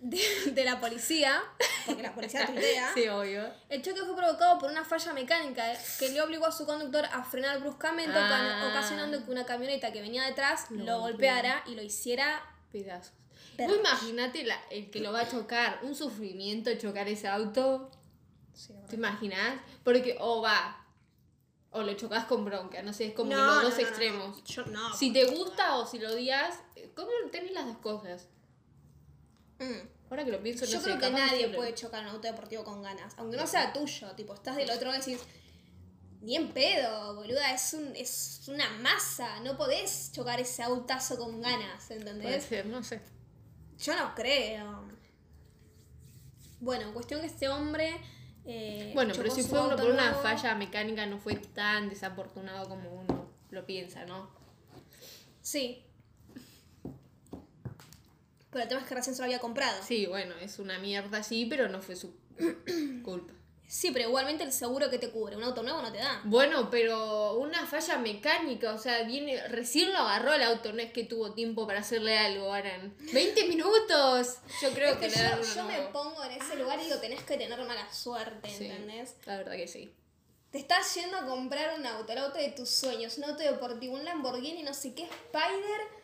tuit 0.00 0.14
de, 0.44 0.50
de 0.52 0.64
la 0.64 0.80
policía, 0.80 1.40
porque 1.86 2.02
la 2.02 2.12
policía 2.14 2.46
tuitea, 2.46 2.92
Sí, 2.94 3.06
obvio. 3.08 3.44
el 3.68 3.82
choque 3.82 4.00
fue 4.04 4.16
provocado 4.16 4.58
por 4.58 4.70
una 4.70 4.84
falla 4.84 5.12
mecánica 5.12 5.72
eh, 5.72 5.78
que 6.00 6.08
le 6.10 6.20
obligó 6.20 6.46
a 6.46 6.52
su 6.52 6.66
conductor 6.66 7.04
a 7.12 7.22
frenar 7.24 7.60
bruscamente, 7.60 8.12
Ah. 8.16 8.68
ocasionando 8.70 9.24
que 9.24 9.30
una 9.30 9.46
camioneta 9.46 9.92
que 9.92 10.00
venía 10.00 10.24
detrás 10.24 10.66
Lo 10.70 10.84
lo, 10.84 11.00
golpeara 11.00 11.62
y 11.66 11.74
lo 11.76 11.82
hiciera. 11.82 12.40
Pedazos. 12.72 13.12
Vos 13.58 13.76
imagínate 13.78 14.44
la- 14.44 14.60
el 14.70 14.90
que 14.90 15.00
lo 15.00 15.12
va 15.12 15.20
a 15.20 15.28
chocar. 15.28 15.80
Un 15.82 15.94
sufrimiento 15.94 16.70
chocar 16.76 17.08
ese 17.08 17.28
auto. 17.28 17.90
¿Te 18.88 18.96
imaginas? 18.96 19.60
Porque 19.84 20.16
o 20.20 20.40
va. 20.42 20.78
O 21.70 21.82
lo 21.82 21.94
chocas 21.94 22.26
con 22.26 22.44
bronca. 22.44 22.82
No 22.82 22.92
sé, 22.92 23.06
es 23.06 23.14
como 23.14 23.30
No, 23.32 23.36
los 23.38 23.62
dos 23.62 23.72
no, 23.74 23.80
no. 23.80 23.86
extremos. 23.88 24.44
Yo 24.44 24.66
no. 24.66 24.94
Si 24.94 25.12
te 25.12 25.24
gusta 25.24 25.76
o 25.76 25.86
si 25.86 25.98
lo 25.98 26.10
odias, 26.12 26.54
¿cómo 26.94 27.08
tenés 27.30 27.52
las 27.52 27.66
dos 27.66 27.78
cosas? 27.78 28.28
Mm. 29.58 29.88
Ahora 30.10 30.24
que 30.26 30.30
lo 30.32 30.42
pienso, 30.42 30.66
Yo 30.66 30.78
sé, 30.78 30.84
creo 30.84 30.98
que 30.98 31.10
nadie 31.10 31.46
lo- 31.48 31.56
puede 31.56 31.74
chocar 31.74 32.02
un 32.04 32.10
auto 32.10 32.26
deportivo 32.28 32.64
con 32.64 32.82
ganas. 32.82 33.14
Aunque 33.16 33.36
no 33.38 33.46
sea 33.46 33.72
tuyo, 33.72 34.10
tipo, 34.12 34.34
estás 34.34 34.56
del 34.56 34.70
otro 34.70 34.90
lado 34.90 35.02
y 35.06 35.12
decís. 35.12 35.26
Ni 36.20 36.36
en 36.36 36.52
pedo, 36.52 37.16
boluda, 37.16 37.52
es, 37.52 37.72
un, 37.74 37.96
es 37.96 38.42
una 38.46 38.68
masa. 38.78 39.40
No 39.40 39.56
podés 39.56 40.12
chocar 40.12 40.38
ese 40.40 40.62
autazo 40.62 41.16
con 41.18 41.40
ganas, 41.40 41.86
Puede 41.86 42.00
¿entendés? 42.00 42.44
ser, 42.44 42.66
no 42.66 42.82
sé. 42.84 43.00
Yo 43.82 43.96
no 43.96 44.14
creo. 44.14 44.88
Bueno, 46.60 46.92
cuestión 46.94 47.20
que 47.20 47.26
este 47.26 47.48
hombre. 47.48 48.00
eh, 48.44 48.92
Bueno, 48.94 49.12
pero 49.16 49.30
si 49.30 49.42
fue 49.42 49.60
uno 49.60 49.76
por 49.76 49.86
una 49.90 50.10
nuevo. 50.10 50.22
falla 50.22 50.54
mecánica, 50.54 51.04
no 51.06 51.18
fue 51.18 51.34
tan 51.36 51.88
desafortunado 51.88 52.68
como 52.68 52.90
uno 52.94 53.30
lo 53.50 53.66
piensa, 53.66 54.06
¿no? 54.06 54.30
Sí. 55.42 55.84
Pero 58.50 58.62
el 58.62 58.68
tema 58.68 58.80
es 58.82 58.86
que 58.86 58.94
recién 58.94 59.16
se 59.16 59.22
lo 59.22 59.24
había 59.24 59.40
comprado. 59.40 59.82
Sí, 59.82 60.06
bueno, 60.06 60.34
es 60.36 60.58
una 60.58 60.78
mierda, 60.78 61.22
sí, 61.22 61.46
pero 61.48 61.68
no 61.68 61.80
fue 61.82 61.96
su 61.96 62.14
culpa. 63.02 63.32
Sí, 63.72 63.90
pero 63.90 64.10
igualmente 64.10 64.44
el 64.44 64.52
seguro 64.52 64.90
que 64.90 64.98
te 64.98 65.08
cubre, 65.08 65.34
un 65.34 65.44
auto 65.44 65.62
nuevo 65.62 65.80
no 65.80 65.90
te 65.90 65.96
da. 65.96 66.20
Bueno, 66.24 66.68
pero 66.70 67.38
una 67.38 67.64
falla 67.64 67.96
mecánica, 67.96 68.74
o 68.74 68.76
sea, 68.76 69.02
viene, 69.04 69.48
recién 69.48 69.94
lo 69.94 70.00
agarró 70.00 70.34
el 70.34 70.42
auto, 70.42 70.74
no 70.74 70.82
es 70.82 70.92
que 70.92 71.04
tuvo 71.04 71.32
tiempo 71.32 71.66
para 71.66 71.80
hacerle 71.80 72.18
algo, 72.18 72.52
Aran. 72.52 72.94
20 73.14 73.48
minutos. 73.48 74.36
Yo 74.60 74.70
creo 74.74 75.00
que, 75.00 75.08
le 75.08 75.16
yo, 75.16 75.54
yo 75.54 75.64
me 75.64 75.78
pongo 75.86 76.22
en 76.22 76.32
ese 76.32 76.56
lugar 76.56 76.80
y 76.80 76.84
digo, 76.84 76.98
tenés 76.98 77.22
que 77.22 77.38
tener 77.38 77.58
mala 77.64 77.90
suerte, 77.90 78.50
Sí, 78.50 78.66
¿entendés? 78.66 79.14
La 79.24 79.38
verdad 79.38 79.52
que 79.52 79.66
sí. 79.66 79.90
Te 80.50 80.58
estás 80.58 80.94
yendo 80.94 81.16
a 81.16 81.24
comprar 81.24 81.78
un 81.78 81.86
auto, 81.86 82.12
el 82.12 82.18
auto 82.18 82.36
de 82.36 82.50
tus 82.50 82.68
sueños, 82.68 83.16
un 83.16 83.24
auto 83.24 83.42
deportivo, 83.42 83.94
un 83.94 84.04
Lamborghini, 84.04 84.64
no 84.64 84.74
sé 84.74 84.92
qué, 84.92 85.04
Spider. 85.04 86.01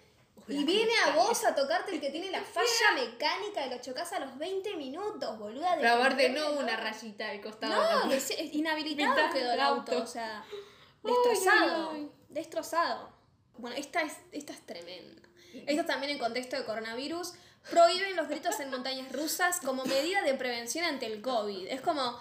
Y 0.49 0.65
viene 0.65 0.93
a 1.07 1.11
vos 1.15 1.45
a 1.45 1.55
tocarte 1.55 1.95
el 1.95 2.01
que 2.01 2.11
tiene 2.11 2.31
la 2.31 2.43
falla 2.43 2.93
mecánica 2.95 3.67
y 3.67 3.71
lo 3.71 3.79
chocas 3.81 4.13
a 4.13 4.21
los 4.21 4.39
20 4.39 4.77
minutos, 4.77 5.39
boluda. 5.39 5.77
de 5.77 5.83
Pero 5.83 5.95
aparte 5.95 6.27
comprarle 6.27 6.55
no 6.55 6.61
una 6.61 6.77
rayita 6.77 7.29
al 7.29 7.41
costado. 7.41 8.07
No, 8.07 8.13
es, 8.13 8.31
es 8.31 8.55
inhabilitado 8.55 9.33
quedó 9.33 9.53
el 9.53 9.61
auto, 9.61 9.93
auto. 9.93 10.05
o 10.05 10.07
sea, 10.07 10.45
destrozado, 11.03 11.91
ay, 11.93 12.01
ay. 12.01 12.11
destrozado. 12.31 13.13
Bueno, 13.59 13.77
esta 13.77 14.03
es, 14.03 14.15
esta 14.33 14.53
es 14.53 14.65
tremenda. 14.65 15.23
Esta 15.67 15.85
también 15.85 16.13
en 16.13 16.19
contexto 16.19 16.57
de 16.57 16.65
coronavirus. 16.65 17.35
Prohíben 17.71 18.17
los 18.17 18.29
gritos 18.29 18.59
en 18.61 18.71
montañas 18.71 19.13
rusas 19.13 19.61
como 19.61 19.85
medida 19.85 20.23
de 20.23 20.35
prevención 20.35 20.85
ante 20.85 21.07
el 21.07 21.21
COVID. 21.21 21.67
Es 21.67 21.81
como, 21.81 22.19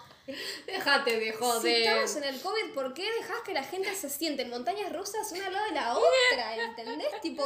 Déjate 0.65 1.19
de 1.19 1.31
si 1.31 1.37
joder. 1.37 1.81
estamos 1.81 2.15
en 2.17 2.23
el 2.25 2.41
COVID, 2.41 2.73
¿por 2.73 2.93
qué 2.93 3.09
dejas 3.13 3.41
que 3.45 3.53
la 3.53 3.63
gente 3.63 3.95
se 3.95 4.09
siente 4.09 4.41
en 4.41 4.49
montañas 4.49 4.91
rusas 4.91 5.31
una 5.31 5.47
al 5.47 5.53
lado 5.53 5.65
de 5.67 5.71
la 5.71 5.97
otra? 5.97 6.55
¿Entendés? 6.65 7.21
Tipo, 7.21 7.43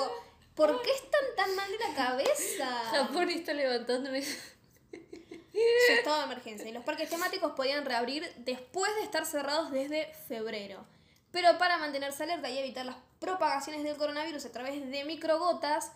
¿por 0.56 0.82
qué 0.82 0.92
están 0.92 1.24
tan 1.36 1.56
mal 1.56 1.70
de 1.72 1.80
la 1.80 1.94
cabeza? 1.94 2.68
Japón 2.92 3.30
está 3.30 3.54
levantándome. 3.54 4.24
Su 4.24 5.94
estado 5.94 6.18
de 6.20 6.24
emergencia. 6.24 6.70
Y 6.70 6.72
los 6.72 6.84
parques 6.84 7.10
temáticos 7.10 7.54
podían 7.54 7.86
reabrir 7.86 8.32
después 8.38 8.94
de 8.96 9.04
estar 9.04 9.26
cerrados 9.26 9.72
desde 9.72 10.14
febrero. 10.28 10.86
Pero 11.32 11.58
para 11.58 11.78
mantenerse 11.78 12.24
alerta 12.24 12.50
y 12.50 12.58
evitar 12.58 12.86
las 12.86 12.98
propagaciones 13.20 13.84
del 13.84 13.98
coronavirus 13.98 14.46
a 14.46 14.52
través 14.52 14.90
de 14.90 15.06
microgotas, 15.06 15.92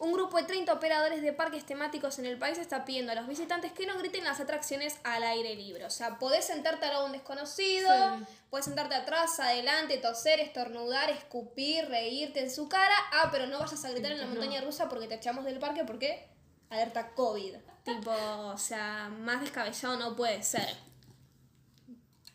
un 0.00 0.12
grupo 0.12 0.36
de 0.36 0.44
30 0.44 0.72
operadores 0.72 1.22
de 1.22 1.32
parques 1.32 1.64
temáticos 1.66 2.18
en 2.20 2.26
el 2.26 2.38
país 2.38 2.56
está 2.58 2.84
pidiendo 2.84 3.10
a 3.10 3.16
los 3.16 3.26
visitantes 3.26 3.72
que 3.72 3.84
no 3.84 3.98
griten 3.98 4.22
las 4.22 4.38
atracciones 4.38 4.98
al 5.02 5.24
aire 5.24 5.56
libre. 5.56 5.84
O 5.86 5.90
sea, 5.90 6.18
podés 6.20 6.44
sentarte 6.44 6.86
al 6.86 6.92
lado 6.92 7.04
de 7.04 7.10
un 7.10 7.12
desconocido, 7.16 7.88
Sí. 8.18 8.24
podés 8.48 8.66
sentarte 8.66 8.94
atrás, 8.94 9.40
adelante, 9.40 9.98
toser, 9.98 10.38
estornudar, 10.38 11.10
escupir, 11.10 11.86
reírte 11.88 12.40
en 12.40 12.50
su 12.50 12.68
cara. 12.68 12.94
Ah, 13.12 13.28
pero 13.32 13.46
no 13.48 13.58
vayas 13.58 13.84
a 13.84 13.90
gritar 13.90 14.12
en 14.12 14.18
la 14.18 14.26
No. 14.26 14.30
montaña 14.34 14.60
rusa 14.60 14.88
porque 14.88 15.08
te 15.08 15.14
echamos 15.16 15.44
del 15.44 15.58
parque 15.58 15.84
porque 15.84 16.28
alerta 16.70 17.12
COVID. 17.14 17.56
Tipo, 17.84 18.12
o 18.12 18.58
sea, 18.58 19.08
más 19.08 19.40
descabellado 19.40 19.96
no 19.96 20.14
puede 20.14 20.42
ser. 20.44 20.76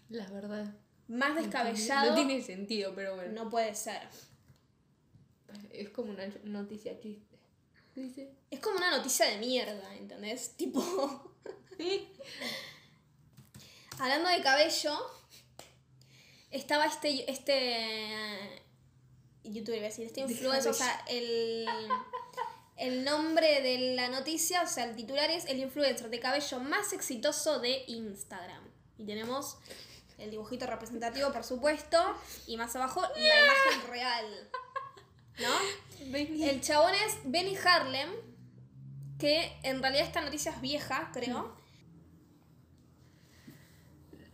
La 0.09 0.27
verdad. 0.29 0.65
Más 1.07 1.35
descabellado 1.35 2.09
No 2.09 2.15
tiene 2.15 2.41
sentido, 2.41 2.93
pero 2.95 3.15
bueno. 3.15 3.31
no 3.43 3.49
puede 3.49 3.73
ser. 3.75 4.01
Es 5.71 5.89
como 5.89 6.11
una 6.11 6.25
noticia 6.43 6.99
chiste. 6.99 7.32
Dice. 7.95 8.31
Es 8.49 8.59
como 8.59 8.77
una 8.77 8.95
noticia 8.95 9.27
de 9.27 9.37
mierda, 9.37 9.95
¿entendés? 9.95 10.53
Tipo. 10.57 11.31
Hablando 13.99 14.29
de 14.29 14.41
cabello, 14.41 14.99
estaba 16.51 16.85
este. 16.85 17.29
este 17.31 18.61
youtuber, 19.43 19.77
iba 19.77 19.87
a 19.87 19.89
decir, 19.89 20.05
este 20.05 20.21
influencer, 20.21 20.71
o 20.71 20.73
sea, 20.73 21.03
el. 21.07 21.67
El 22.75 23.03
nombre 23.03 23.61
de 23.61 23.95
la 23.95 24.09
noticia, 24.09 24.63
o 24.63 24.67
sea, 24.67 24.85
el 24.85 24.95
titular 24.95 25.29
es 25.29 25.45
el 25.45 25.59
influencer 25.59 26.09
de 26.09 26.19
cabello 26.19 26.59
más 26.59 26.91
exitoso 26.91 27.59
de 27.59 27.83
Instagram. 27.87 28.67
Y 28.97 29.05
tenemos 29.05 29.57
el 30.17 30.31
dibujito 30.31 30.65
representativo, 30.65 31.31
por 31.31 31.43
supuesto, 31.43 31.97
y 32.47 32.57
más 32.57 32.75
abajo 32.75 33.01
la 33.01 33.43
imagen 33.43 33.89
real. 33.89 34.49
¿No? 35.39 36.15
El 36.45 36.61
chabón 36.61 36.93
es 36.93 37.17
Benny 37.25 37.55
Harlem, 37.57 38.09
que 39.19 39.51
en 39.63 39.81
realidad 39.81 40.05
esta 40.05 40.21
noticia 40.21 40.51
es 40.51 40.61
vieja, 40.61 41.09
creo. 41.13 41.55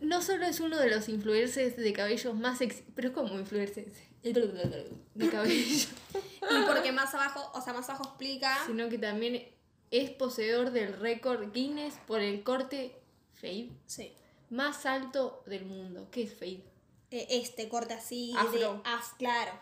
No 0.00 0.22
solo 0.22 0.46
es 0.46 0.60
uno 0.60 0.78
de 0.78 0.88
los 0.90 1.08
influencers 1.08 1.76
de 1.76 1.92
cabellos 1.92 2.34
más 2.34 2.60
ex... 2.60 2.82
Pero 2.94 3.08
es 3.08 3.14
como 3.14 3.38
influencers 3.38 3.92
de 4.22 5.28
cabello. 5.30 5.86
Y 6.42 6.62
porque 6.66 6.90
más 6.90 7.14
abajo, 7.14 7.50
o 7.54 7.60
sea, 7.60 7.72
más 7.74 7.88
abajo 7.88 8.04
explica. 8.08 8.56
sino 8.66 8.88
que 8.88 8.98
también 8.98 9.46
es 9.90 10.10
poseedor 10.10 10.70
del 10.72 10.94
récord 10.98 11.52
Guinness 11.52 11.94
por 12.06 12.20
el 12.20 12.42
corte 12.42 12.98
fade 13.34 13.70
Sí. 13.86 14.12
más 14.48 14.84
alto 14.86 15.42
del 15.46 15.64
mundo. 15.66 16.08
¿Qué 16.10 16.22
es 16.24 16.34
fade? 16.34 16.64
Eh, 17.10 17.26
Este 17.30 17.68
corte 17.68 17.94
así 17.94 18.32
Afro. 18.36 18.58
de 18.58 18.66
af, 18.84 19.12
claro. 19.18 19.52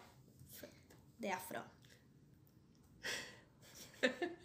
De 1.19 1.31
afro. 1.33 1.65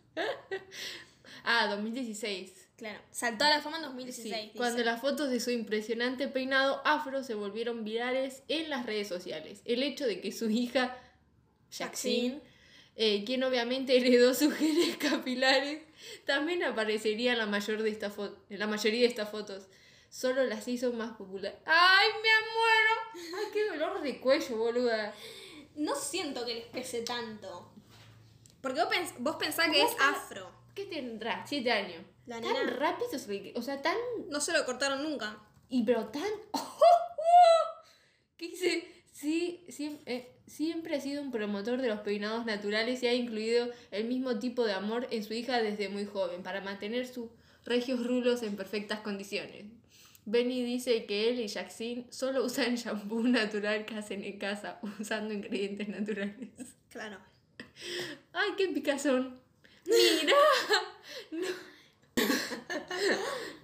Ah, 1.46 1.68
2016. 1.68 2.70
Claro. 2.78 3.00
Saltó 3.12 3.44
a 3.44 3.50
la 3.50 3.62
fama 3.62 3.78
en 3.78 3.84
Sí, 3.84 3.88
2016. 3.90 4.44
dice. 4.46 4.58
cuando 4.58 4.84
las 4.84 5.02
fotos 5.02 5.30
de 5.30 5.40
su 5.42 5.52
impresionante 5.52 6.28
peinado 6.30 6.82
afro 6.86 7.24
se 7.24 7.34
volvieron 7.34 7.84
virales 7.84 8.44
en 8.48 8.70
las 8.70 8.86
redes 8.86 9.10
sociales. 9.10 9.62
El 9.66 9.84
hecho 9.84 10.06
de 10.06 10.22
que 10.22 10.32
su 10.32 10.50
hija, 10.50 10.98
Jackson, 11.70 12.42
eh, 12.96 13.24
quien 13.26 13.44
obviamente 13.44 13.98
heredó 13.98 14.34
sus 14.34 14.54
genes 14.58 14.96
capilares, 14.98 15.82
también 16.26 16.64
aparecería 16.64 17.34
en 17.34 17.40
la, 17.40 17.46
mayor 17.46 17.84
de 17.84 17.90
esta 17.90 18.12
en 18.50 18.60
la 18.60 18.68
mayoría 18.68 19.02
de 19.02 19.08
estas 19.08 19.30
fotos. 19.30 19.68
Solo 20.10 20.46
las 20.46 20.68
hizo 20.68 20.94
más 20.94 21.18
populares. 21.18 21.60
¡Ay, 21.66 22.08
me 22.22 22.30
muero! 22.54 23.38
¡Ay, 23.38 23.46
qué 23.52 23.66
dolor 23.66 24.02
de 24.02 24.20
cuello, 24.22 24.58
boluda! 24.58 25.14
No 25.76 25.96
siento 25.96 26.46
que 26.46 26.56
les 26.56 26.66
pese 26.66 27.02
tanto. 27.02 27.72
Porque 28.62 28.82
vos, 28.84 28.94
pens- 28.94 29.14
vos 29.20 29.36
pensás 29.38 29.70
que 29.72 29.82
es 29.82 29.92
afro. 30.00 30.50
¿Qué 30.76 30.86
tendrá? 30.86 31.46
Siete 31.48 31.72
años. 31.72 32.02
La 32.26 32.40
tan 32.42 32.54
nena- 32.54 32.72
rápido, 32.78 33.10
o 33.56 33.62
sea, 33.62 33.82
tan 33.82 33.98
No 34.30 34.40
se 34.40 34.54
lo 34.54 34.66
cortaron 34.66 35.04
nunca. 35.04 35.38
Y 35.70 35.84
pero 35.84 36.06
tan... 36.08 36.24
¿Qué 38.38 38.48
dice? 38.50 38.88
Sí, 39.12 39.64
siem- 39.70 40.00
eh, 40.06 40.36
siempre 40.48 40.96
ha 40.96 41.02
sido 41.02 41.22
un 41.22 41.32
promotor 41.32 41.82
de 41.82 41.88
los 41.90 42.00
peinados 42.00 42.46
naturales 42.46 43.02
y 43.04 43.08
ha 43.08 43.14
incluido 43.14 43.70
el 43.92 44.06
mismo 44.06 44.40
tipo 44.40 44.66
de 44.66 44.74
amor 44.74 45.08
en 45.12 45.24
su 45.24 45.34
hija 45.34 45.62
desde 45.62 45.90
muy 45.90 46.06
joven 46.06 46.44
para 46.44 46.62
mantener 46.62 47.08
sus 47.08 47.30
regios 47.66 48.06
rulos 48.06 48.42
en 48.44 48.56
perfectas 48.58 49.00
condiciones. 49.02 49.66
Benny 50.26 50.64
dice 50.64 51.06
que 51.06 51.30
él 51.30 51.40
y 51.40 51.48
Jackson 51.48 52.06
solo 52.10 52.46
usan 52.46 52.76
shampoo 52.76 53.24
natural 53.24 53.86
que 53.86 53.96
hacen 53.96 54.24
en 54.24 54.38
casa 54.40 54.80
usando 55.00 55.34
ingredientes 55.34 55.90
naturales. 55.90 56.50
Claro. 56.90 57.18
¡Ay, 58.32 58.52
qué 58.58 58.68
picazón! 58.70 59.40
¡Mira! 59.86 60.36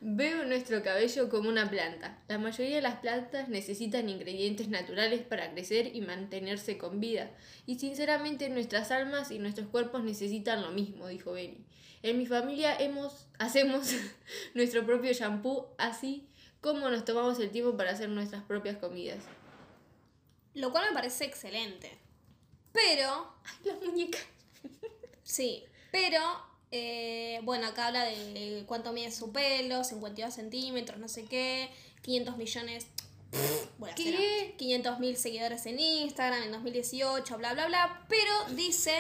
Veo 0.01 0.46
nuestro 0.46 0.82
cabello 0.82 1.30
como 1.30 1.50
una 1.50 1.70
planta. 1.70 2.22
La 2.28 2.38
mayoría 2.38 2.78
de 2.78 2.82
las 2.82 3.00
plantas 3.00 3.48
necesitan 3.50 4.10
ingredientes 4.10 4.68
naturales 4.68 5.22
para 5.22 5.51
crecer 5.51 5.96
y 5.96 6.01
mantenerse 6.01 6.78
con 6.78 7.00
vida. 7.00 7.32
Y 7.66 7.80
sinceramente 7.80 8.50
nuestras 8.50 8.92
almas 8.92 9.32
y 9.32 9.39
nuestros 9.39 9.68
cuerpos 9.68 10.04
necesitan 10.04 10.62
lo 10.62 10.72
mismo, 10.72 11.08
dijo 11.08 11.34
Benny. 11.34 11.66
En 12.01 12.18
mi 12.18 12.25
familia 12.25 12.75
hemos, 12.78 13.28
hacemos 13.39 13.94
nuestro 14.54 14.86
propio 14.86 15.12
shampoo 15.13 15.68
así 15.78 16.28
como 16.62 16.89
nos 16.89 17.06
tomamos 17.06 17.39
el 17.39 17.51
tiempo 17.51 17.75
para 17.78 17.92
hacer 17.92 18.10
nuestras 18.10 18.44
propias 18.44 18.78
comidas. 18.78 19.24
Lo 20.54 20.72
cual 20.72 20.86
me 20.89 20.94
parece 20.94 21.25
excelente. 21.25 21.98
Pero, 22.72 23.34
¡Ay, 23.44 23.72
la 23.72 23.74
muñeca! 23.86 24.20
sí, 25.24 25.63
pero, 25.92 26.20
eh, 26.72 27.39
bueno, 27.44 27.68
acá 27.68 27.88
habla 27.88 28.04
de 28.04 28.63
cuánto 28.68 28.94
mide 28.94 29.12
su 29.12 29.32
pelo, 29.32 29.84
52 29.84 30.34
centímetros, 30.34 31.00
no 31.00 31.08
sé 31.08 31.25
qué, 31.25 31.70
500 32.01 32.38
millones, 32.38 32.88
bueno, 33.78 33.96
¿Qué? 33.96 34.56
500 34.58 35.00
mil 35.00 35.16
seguidores 35.16 35.66
en 35.66 35.80
Instagram 35.80 36.44
en 36.44 36.51
2018, 36.51 37.38
bla, 37.38 37.54
bla, 37.54 37.68
bla. 37.68 38.06
Pero 38.10 38.32
dice, 38.56 38.96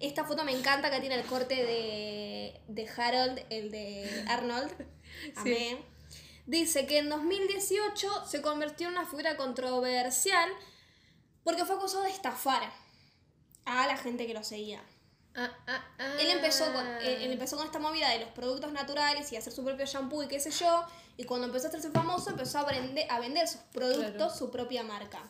esta 0.00 0.24
foto 0.24 0.44
me 0.44 0.52
encanta, 0.52 0.90
que 0.90 1.00
tiene 1.00 1.14
el 1.14 1.24
corte 1.24 1.54
de, 1.54 2.60
de 2.68 2.88
Harold, 2.88 3.40
el 3.50 3.70
de 3.70 4.24
Arnold. 4.28 4.70
Amé. 5.36 5.78
Dice 6.46 6.86
que 6.86 6.98
en 6.98 7.08
2018 7.08 8.26
se 8.26 8.42
convirtió 8.42 8.88
en 8.88 8.94
una 8.94 9.06
figura 9.06 9.36
controversial 9.36 10.50
porque 11.44 11.64
fue 11.64 11.76
acusado 11.76 12.02
de 12.04 12.10
estafar 12.10 12.62
a 13.64 13.86
la 13.86 13.96
gente 13.96 14.26
que 14.26 14.34
lo 14.34 14.42
seguía. 14.42 14.82
Ah, 15.36 15.50
ah, 15.68 15.84
ah. 15.98 16.14
Él 16.18 16.28
empezó 16.30 16.72
con, 16.72 16.84
eh, 16.86 17.24
él 17.24 17.32
empezó 17.32 17.56
con 17.56 17.64
esta 17.66 17.78
movida 17.78 18.08
de 18.10 18.18
los 18.20 18.30
productos 18.30 18.72
naturales 18.72 19.30
y 19.32 19.36
hacer 19.36 19.52
su 19.52 19.64
propio 19.64 19.86
shampoo 19.86 20.22
y 20.24 20.28
qué 20.28 20.40
sé 20.40 20.50
yo. 20.50 20.84
Y 21.16 21.24
cuando 21.24 21.46
empezó 21.46 21.66
a 21.66 21.68
hacerse 21.68 21.90
famoso, 21.90 22.30
empezó 22.30 22.58
a, 22.58 22.66
vende- 22.66 23.06
a 23.08 23.20
vender 23.20 23.46
sus 23.46 23.60
productos, 23.72 24.12
Claro. 24.14 24.34
su 24.34 24.50
propia 24.50 24.82
marca. 24.82 25.22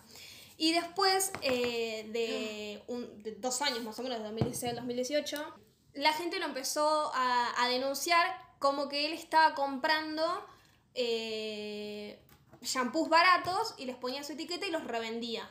Y 0.57 0.73
después 0.73 1.33
eh, 1.43 2.09
de, 2.13 2.83
un- 2.87 3.23
de 3.23 3.33
dos 3.33 3.61
años 3.63 3.83
más 3.83 3.99
o 3.99 4.03
menos, 4.03 4.19
de 4.19 4.25
2016 4.25 4.71
al 4.71 4.77
2018, 4.77 5.55
la 5.95 6.13
gente 6.15 6.39
lo 6.39 6.47
empezó 6.47 7.11
a, 7.15 7.63
a 7.63 7.69
denunciar 7.69 8.27
como 8.59 8.89
que 8.89 9.07
él 9.07 9.13
estaba 9.13 9.55
comprando 9.55 10.47
eh, 10.95 12.19
shampoos 12.63 13.09
baratos 13.09 13.75
y 13.79 13.85
les 13.87 13.97
ponía 13.97 14.23
su 14.25 14.33
etiqueta 14.33 14.67
y 14.67 14.71
los 14.71 14.85
revendía. 14.85 15.51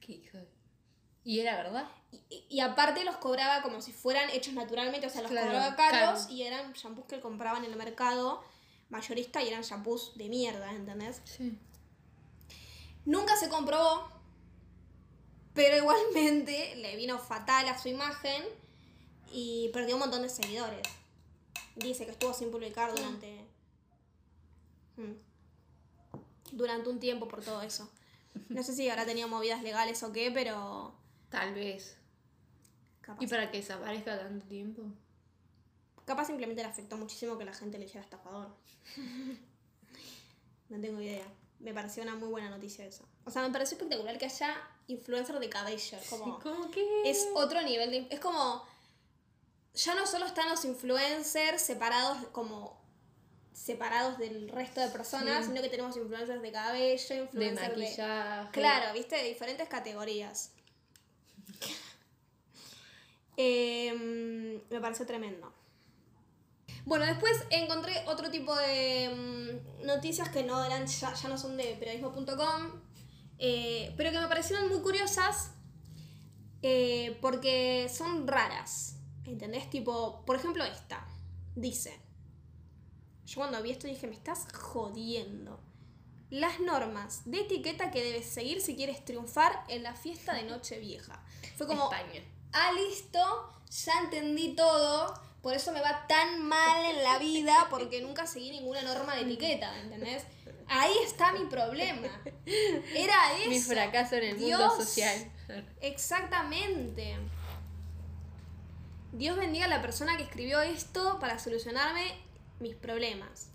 Qué 0.00 0.12
hijo 0.12 0.38
de- 0.38 0.48
¿Y 1.24 1.40
era 1.40 1.56
verdad? 1.56 1.88
Y, 2.30 2.44
y 2.48 2.60
aparte 2.60 3.04
los 3.04 3.16
cobraba 3.16 3.62
como 3.62 3.80
si 3.82 3.92
fueran 3.92 4.30
hechos 4.30 4.54
naturalmente, 4.54 5.06
o 5.06 5.10
sea, 5.10 5.22
los 5.22 5.30
Claro, 5.30 5.48
cobraba 5.48 5.76
caros 5.76 6.22
caro. 6.22 6.32
y 6.34 6.42
eran 6.42 6.72
shampoos 6.72 7.06
que 7.06 7.20
compraban 7.20 7.64
en 7.64 7.72
el 7.72 7.76
mercado 7.76 8.44
mayorista 8.90 9.42
y 9.42 9.48
eran 9.48 9.62
shampoos 9.62 10.16
de 10.16 10.28
mierda, 10.28 10.70
¿entendés? 10.72 11.20
Sí. 11.24 11.58
Nunca 13.04 13.36
se 13.36 13.48
comprobó, 13.48 14.08
pero 15.54 15.76
igualmente 15.76 16.76
le 16.76 16.96
vino 16.96 17.18
fatal 17.18 17.68
a 17.68 17.78
su 17.78 17.88
imagen 17.88 18.44
y 19.32 19.68
perdió 19.72 19.96
un 19.96 20.00
montón 20.00 20.22
de 20.22 20.28
seguidores. 20.28 20.86
Dice 21.74 22.04
que 22.04 22.12
estuvo 22.12 22.32
sin 22.34 22.50
publicar 22.50 22.90
durante. 22.94 23.45
Mm. 24.96 26.52
Durante 26.52 26.88
un 26.88 27.00
tiempo 27.00 27.28
por 27.28 27.42
todo 27.42 27.62
eso. 27.62 27.90
No 28.48 28.62
sé 28.62 28.74
si 28.74 28.88
habrá 28.88 29.06
tenido 29.06 29.28
movidas 29.28 29.62
legales 29.62 30.02
o 30.02 30.12
qué, 30.12 30.30
pero. 30.30 30.94
Tal 31.30 31.54
vez. 31.54 31.96
Capaz, 33.00 33.22
¿Y 33.22 33.26
para 33.26 33.50
que 33.50 33.58
desaparezca 33.58 34.18
tanto 34.18 34.46
tiempo? 34.46 34.82
capaz 36.06 36.26
simplemente 36.26 36.62
le 36.62 36.68
afectó 36.68 36.96
muchísimo 36.96 37.36
que 37.36 37.44
la 37.44 37.52
gente 37.52 37.78
le 37.78 37.84
hiciera 37.84 38.02
estafador. 38.02 38.48
no 40.68 40.80
tengo 40.80 41.00
idea. 41.00 41.26
Me 41.58 41.74
pareció 41.74 42.02
una 42.02 42.14
muy 42.14 42.28
buena 42.28 42.48
noticia 42.48 42.86
eso. 42.86 43.04
O 43.24 43.30
sea, 43.30 43.42
me 43.42 43.50
pareció 43.50 43.76
espectacular 43.76 44.16
que 44.18 44.26
haya 44.26 44.56
influencers 44.86 45.40
de 45.40 45.48
cabello. 45.48 45.98
Como, 46.08 46.38
¿Cómo 46.38 46.70
que? 46.70 47.10
es 47.10 47.28
otro 47.34 47.60
nivel 47.62 47.90
de... 47.90 48.06
Es 48.10 48.20
como... 48.20 48.64
Ya 49.74 49.94
no 49.94 50.06
solo 50.06 50.26
están 50.26 50.48
los 50.48 50.64
influencers 50.64 51.60
separados 51.60 52.18
como 52.28 52.80
separados 53.56 54.18
del 54.18 54.50
resto 54.50 54.80
de 54.80 54.88
personas, 54.88 55.44
Sí. 55.44 55.50
sino 55.50 55.62
que 55.62 55.70
tenemos 55.70 55.96
influencers 55.96 56.42
de 56.42 56.52
cabello, 56.52 57.08
de 57.08 57.22
influencers 57.22 57.74
de... 57.76 57.82
maquillaje. 57.82 58.50
Claro, 58.52 58.92
viste, 58.92 59.16
de 59.16 59.24
diferentes 59.24 59.68
categorías. 59.68 60.52
Em, 63.38 64.62
me 64.70 64.80
pareció 64.80 65.04
tremendo. 65.04 65.52
Bueno, 66.86 67.04
después 67.04 67.36
encontré 67.50 67.92
otro 68.06 68.30
tipo 68.30 68.56
de 68.56 69.10
mm, 69.82 69.84
noticias 69.86 70.30
que 70.30 70.42
no 70.42 70.64
eran, 70.64 70.86
ya, 70.86 71.12
ya 71.12 71.28
no 71.28 71.36
son 71.36 71.58
de 71.58 71.74
periodismo.com, 71.78 72.80
eh, 73.38 73.92
pero 73.98 74.10
que 74.10 74.18
me 74.20 74.28
parecieron 74.28 74.68
muy 74.70 74.80
curiosas 74.80 75.50
eh, 76.62 77.18
porque 77.20 77.90
son 77.92 78.26
raras. 78.26 78.96
¿Entendés? 79.26 79.68
Tipo, 79.68 80.24
por 80.24 80.36
ejemplo, 80.36 80.64
esta. 80.64 81.06
Dice. 81.54 82.05
Yo 83.26 83.36
cuando 83.36 83.62
vi 83.62 83.72
esto 83.72 83.86
dije, 83.86 84.06
me 84.06 84.14
estás 84.14 84.46
jodiendo. 84.54 85.60
Las 86.30 86.60
normas 86.60 87.22
de 87.24 87.40
etiqueta 87.40 87.90
que 87.90 88.02
debes 88.02 88.26
seguir 88.26 88.60
si 88.60 88.76
quieres 88.76 89.04
triunfar 89.04 89.64
en 89.68 89.82
la 89.82 89.94
fiesta 89.94 90.34
de 90.34 90.44
Nochevieja. 90.44 91.22
Fue 91.56 91.66
como, 91.66 91.84
España. 91.84 92.22
ah, 92.52 92.72
listo, 92.72 93.20
ya 93.70 93.98
entendí 94.00 94.54
todo, 94.54 95.14
por 95.42 95.54
eso 95.54 95.72
me 95.72 95.80
va 95.80 96.06
tan 96.08 96.42
mal 96.42 96.84
en 96.84 97.02
la 97.02 97.18
vida, 97.18 97.66
porque 97.70 98.00
nunca 98.00 98.26
seguí 98.26 98.50
ninguna 98.50 98.82
norma 98.82 99.14
de 99.14 99.22
etiqueta, 99.22 99.78
¿entendés? 99.80 100.24
Ahí 100.68 100.94
está 101.04 101.32
mi 101.32 101.44
problema. 101.46 102.08
Era 102.44 103.14
eso. 103.38 103.48
Mi 103.48 103.60
fracaso 103.60 104.16
en 104.16 104.24
el 104.24 104.38
mundo 104.38 104.76
social. 104.76 105.30
Exactamente. 105.80 107.16
Dios 109.12 109.36
bendiga 109.36 109.66
a 109.66 109.68
la 109.68 109.80
persona 109.80 110.16
que 110.16 110.24
escribió 110.24 110.60
esto 110.60 111.18
para 111.20 111.38
solucionarme 111.38 112.25
mis 112.60 112.74
problemas. 112.74 113.48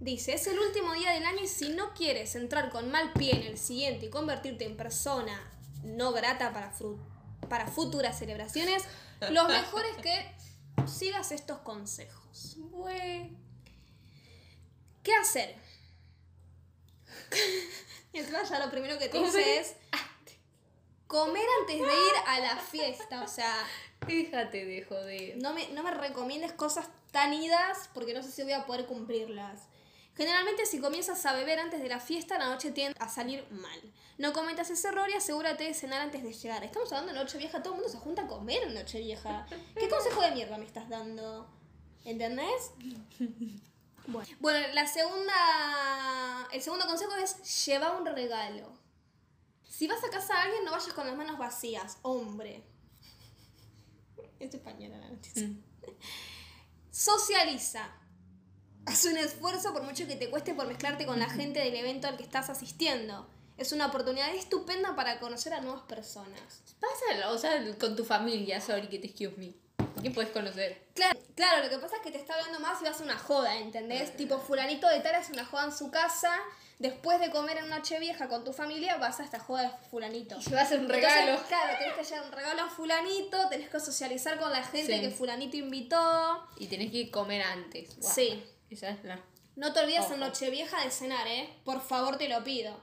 Dice, 0.00 0.34
es 0.34 0.46
el 0.48 0.58
último 0.58 0.94
día 0.94 1.12
del 1.12 1.24
año 1.24 1.42
y 1.42 1.48
si 1.48 1.68
no 1.70 1.94
quieres 1.94 2.34
entrar 2.34 2.70
con 2.70 2.90
mal 2.90 3.12
pie 3.12 3.36
en 3.36 3.42
el 3.42 3.58
siguiente 3.58 4.06
y 4.06 4.10
convertirte 4.10 4.64
en 4.64 4.76
persona 4.76 5.48
no 5.84 6.12
grata 6.12 6.52
para, 6.52 6.72
para 7.48 7.66
futuras 7.68 8.18
celebraciones, 8.18 8.82
lo 9.30 9.46
mejor 9.46 9.84
es 9.84 9.96
que 9.98 10.86
sigas 10.86 11.30
estos 11.30 11.58
consejos. 11.58 12.56
¿Qué 15.02 15.14
hacer? 15.14 15.56
y 18.12 18.18
encima 18.18 18.42
ya 18.42 18.64
lo 18.64 18.70
primero 18.70 18.98
que 18.98 19.08
te 19.08 19.18
dice 19.18 19.60
es 19.60 19.74
comer 21.06 21.44
antes 21.60 21.78
de 21.78 21.84
ir 21.84 22.14
a 22.26 22.40
la 22.40 22.56
fiesta. 22.56 23.22
O 23.22 23.28
sea, 23.28 23.54
Déjate 24.06 24.64
de 24.64 24.84
joder. 24.84 25.36
no 25.38 25.52
me, 25.54 25.68
no 25.68 25.82
me 25.82 25.92
recomiendes 25.92 26.52
cosas 26.52 26.88
tan 27.12 27.32
idas 27.32 27.88
porque 27.94 28.14
no 28.14 28.22
sé 28.22 28.32
si 28.32 28.42
voy 28.42 28.52
a 28.52 28.66
poder 28.66 28.86
cumplirlas. 28.86 29.68
Generalmente 30.14 30.66
si 30.66 30.78
comienzas 30.80 31.24
a 31.24 31.32
beber 31.32 31.58
antes 31.58 31.80
de 31.80 31.88
la 31.88 32.00
fiesta, 32.00 32.38
la 32.38 32.48
noche 32.48 32.70
tiende 32.70 32.98
a 33.00 33.08
salir 33.08 33.46
mal. 33.50 33.80
No 34.18 34.32
cometas 34.32 34.68
ese 34.70 34.88
error 34.88 35.08
y 35.08 35.14
asegúrate 35.14 35.64
de 35.64 35.74
cenar 35.74 36.00
antes 36.02 36.22
de 36.22 36.32
llegar. 36.32 36.62
Estamos 36.64 36.92
hablando 36.92 37.12
de 37.12 37.18
noche 37.18 37.38
vieja, 37.38 37.62
todo 37.62 37.74
el 37.74 37.80
mundo 37.80 37.92
se 37.92 37.98
junta 37.98 38.22
a 38.22 38.26
comer 38.26 38.62
en 38.64 38.74
noche 38.74 38.98
vieja. 38.98 39.46
¿Qué 39.74 39.88
consejo 39.88 40.20
de 40.20 40.32
mierda 40.32 40.58
me 40.58 40.66
estás 40.66 40.88
dando? 40.88 41.48
¿Entendés? 42.04 42.72
Bueno, 44.06 44.28
bueno, 44.40 44.66
la 44.74 44.84
segunda. 44.86 46.48
El 46.52 46.60
segundo 46.60 46.86
consejo 46.86 47.14
es 47.22 47.64
lleva 47.66 47.96
un 47.96 48.04
regalo. 48.04 48.76
Si 49.68 49.86
vas 49.86 50.02
a 50.02 50.10
casa 50.10 50.34
de 50.34 50.40
alguien, 50.40 50.64
no 50.64 50.72
vayas 50.72 50.92
con 50.92 51.06
las 51.06 51.16
manos 51.16 51.38
vacías, 51.38 51.98
hombre. 52.02 52.64
Es 54.40 54.52
española 54.52 54.98
la 54.98 55.08
noticia. 55.08 55.46
Mm. 55.46 55.62
Socializa. 56.92 57.88
Haz 58.84 59.06
un 59.06 59.16
esfuerzo 59.16 59.72
por 59.72 59.82
mucho 59.82 60.06
que 60.06 60.14
te 60.14 60.28
cueste 60.28 60.52
por 60.52 60.66
mezclarte 60.66 61.06
con 61.06 61.18
la 61.18 61.30
gente 61.30 61.60
del 61.60 61.74
evento 61.74 62.06
al 62.06 62.18
que 62.18 62.22
estás 62.22 62.50
asistiendo. 62.50 63.26
Es 63.56 63.72
una 63.72 63.86
oportunidad 63.86 64.34
estupenda 64.34 64.94
para 64.94 65.18
conocer 65.18 65.54
a 65.54 65.62
nuevas 65.62 65.84
personas. 65.84 66.60
Pásalo, 66.78 67.32
o 67.32 67.38
sea, 67.38 67.64
con 67.78 67.96
tu 67.96 68.04
familia, 68.04 68.60
sorry 68.60 68.88
que 68.88 68.98
te 68.98 69.06
excuse 69.06 69.34
me. 69.38 69.54
¿Quién 70.02 70.12
puedes 70.12 70.32
conocer? 70.32 70.82
Claro, 70.94 71.18
claro, 71.34 71.64
lo 71.64 71.70
que 71.70 71.78
pasa 71.78 71.96
es 71.96 72.02
que 72.02 72.10
te 72.10 72.18
está 72.18 72.34
hablando 72.34 72.60
más 72.60 72.82
y 72.82 72.84
vas 72.84 73.00
a 73.00 73.04
una 73.04 73.16
joda, 73.16 73.56
¿entendés? 73.56 74.14
Tipo, 74.14 74.38
fulanito 74.38 74.86
de 74.88 75.00
tal 75.00 75.14
hace 75.14 75.32
una 75.32 75.46
joda 75.46 75.64
en 75.64 75.72
su 75.72 75.90
casa, 75.90 76.34
después 76.82 77.18
de 77.20 77.30
comer 77.30 77.56
en 77.58 77.68
noche 77.70 77.98
vieja 77.98 78.28
con 78.28 78.44
tu 78.44 78.52
familia, 78.52 78.96
vas 78.98 79.20
a 79.20 79.24
esta 79.24 79.38
joda 79.38 79.62
de 79.62 79.70
fulanito. 79.90 80.36
Y 80.38 80.42
llevas 80.50 80.70
un 80.72 80.80
Entonces, 80.80 81.02
regalo. 81.02 81.42
claro, 81.48 81.78
tenés 81.78 81.94
que 81.94 82.04
llevar 82.04 82.26
un 82.26 82.32
regalo 82.32 82.62
a 82.62 82.68
fulanito, 82.68 83.48
tenés 83.48 83.70
que 83.70 83.80
socializar 83.80 84.38
con 84.38 84.52
la 84.52 84.62
gente 84.62 84.94
Sí. 84.96 85.00
que 85.00 85.10
fulanito 85.10 85.56
invitó. 85.56 86.46
Y 86.58 86.66
tenés 86.66 86.90
que 86.90 87.10
comer 87.10 87.42
antes. 87.42 87.88
Sí. 88.00 88.44
Esa 88.68 88.90
es 88.90 89.02
la. 89.04 89.18
No 89.56 89.72
te 89.72 89.80
olvides 89.80 90.10
en. 90.10 90.20
Nochevieja 90.20 90.82
de 90.84 90.90
cenar, 90.90 91.26
¿eh? 91.28 91.48
Por 91.64 91.80
favor, 91.80 92.18
te 92.18 92.28
lo 92.28 92.42
pido. 92.44 92.78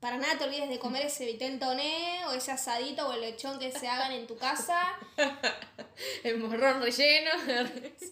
Para 0.00 0.16
nada 0.18 0.36
te 0.36 0.44
olvides 0.44 0.68
de 0.68 0.78
comer 0.80 1.06
ese 1.06 1.24
vitel 1.26 1.58
toné 1.60 2.24
o 2.26 2.32
ese 2.32 2.50
asadito 2.50 3.06
o 3.08 3.12
el 3.12 3.20
lechón 3.20 3.58
que 3.60 3.70
se 3.70 3.86
hagan 3.88 4.10
en 4.12 4.26
tu 4.26 4.36
casa. 4.36 4.80
El 6.24 6.38
morrón 6.38 6.82
relleno. 6.82 7.30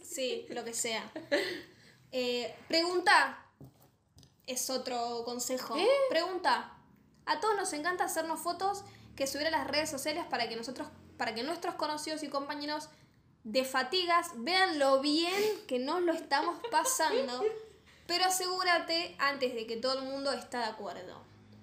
Sí, 0.04 0.46
lo 0.50 0.64
que 0.64 0.72
sea. 0.72 1.10
Eh, 2.12 2.54
pregunta. 2.68 3.44
Es 4.46 4.70
otro 4.70 5.22
consejo. 5.24 5.76
Pregunta. 6.08 6.76
A 7.26 7.40
todos 7.40 7.56
nos 7.56 7.72
encanta 7.72 8.04
hacernos 8.04 8.40
fotos 8.40 8.84
que 9.14 9.26
subir 9.26 9.46
a 9.46 9.50
las 9.50 9.66
redes 9.66 9.90
sociales 9.90 10.24
para 10.28 10.48
que 10.48 10.56
nosotros, 10.56 10.88
para 11.16 11.34
que 11.34 11.42
nuestros 11.42 11.74
conocidos 11.74 12.22
y 12.22 12.28
compañeros 12.28 12.88
de 13.44 13.64
fatigas 13.64 14.30
vean 14.36 14.78
lo 14.78 15.00
bien 15.00 15.42
que 15.66 15.78
nos 15.78 16.02
lo 16.02 16.12
estamos 16.12 16.60
pasando. 16.70 17.42
Pero 18.06 18.24
asegúrate 18.24 19.14
antes 19.18 19.54
de 19.54 19.66
que 19.66 19.76
todo 19.76 20.00
el 20.00 20.04
mundo 20.04 20.32
está 20.32 20.58
de 20.60 20.64
acuerdo. 20.64 21.22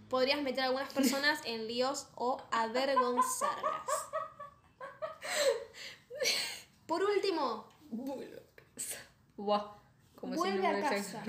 Podrías 0.09 0.41
meter 0.41 0.63
a 0.63 0.67
algunas 0.67 0.93
personas 0.93 1.41
en 1.43 1.67
líos 1.67 2.07
o 2.15 2.41
avergonzarlas. 2.51 3.89
Por 6.87 7.03
último, 7.03 7.67
Buah. 9.35 9.77
Como 10.19 10.33
si 10.33 10.39
Vuelve 10.39 10.67
no 10.67 10.77
a 10.77 10.89
casa. 10.89 11.23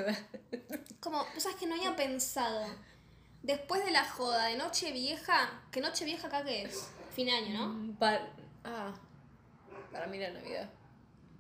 Como, 1.01 1.25
sabes 1.37 1.57
que 1.59 1.67
no 1.67 1.75
había 1.75 1.95
pensado. 1.95 2.67
Después 3.43 3.85
de 3.85 3.91
la 3.91 4.05
joda 4.05 4.47
de 4.47 4.57
Noche 4.57 4.93
Vieja, 4.93 5.63
que 5.71 5.81
Noche 5.81 6.05
Vieja 6.05 6.27
acá 6.27 6.43
que 6.43 6.63
es? 6.63 6.89
Fin 7.15 7.27
de 7.27 7.33
año, 7.33 7.67
¿no? 7.67 7.99
Para, 7.99 8.29
ah, 8.65 8.95
para 9.93 10.07
mí 10.07 10.19
la 10.19 10.31
Navidad. 10.31 10.71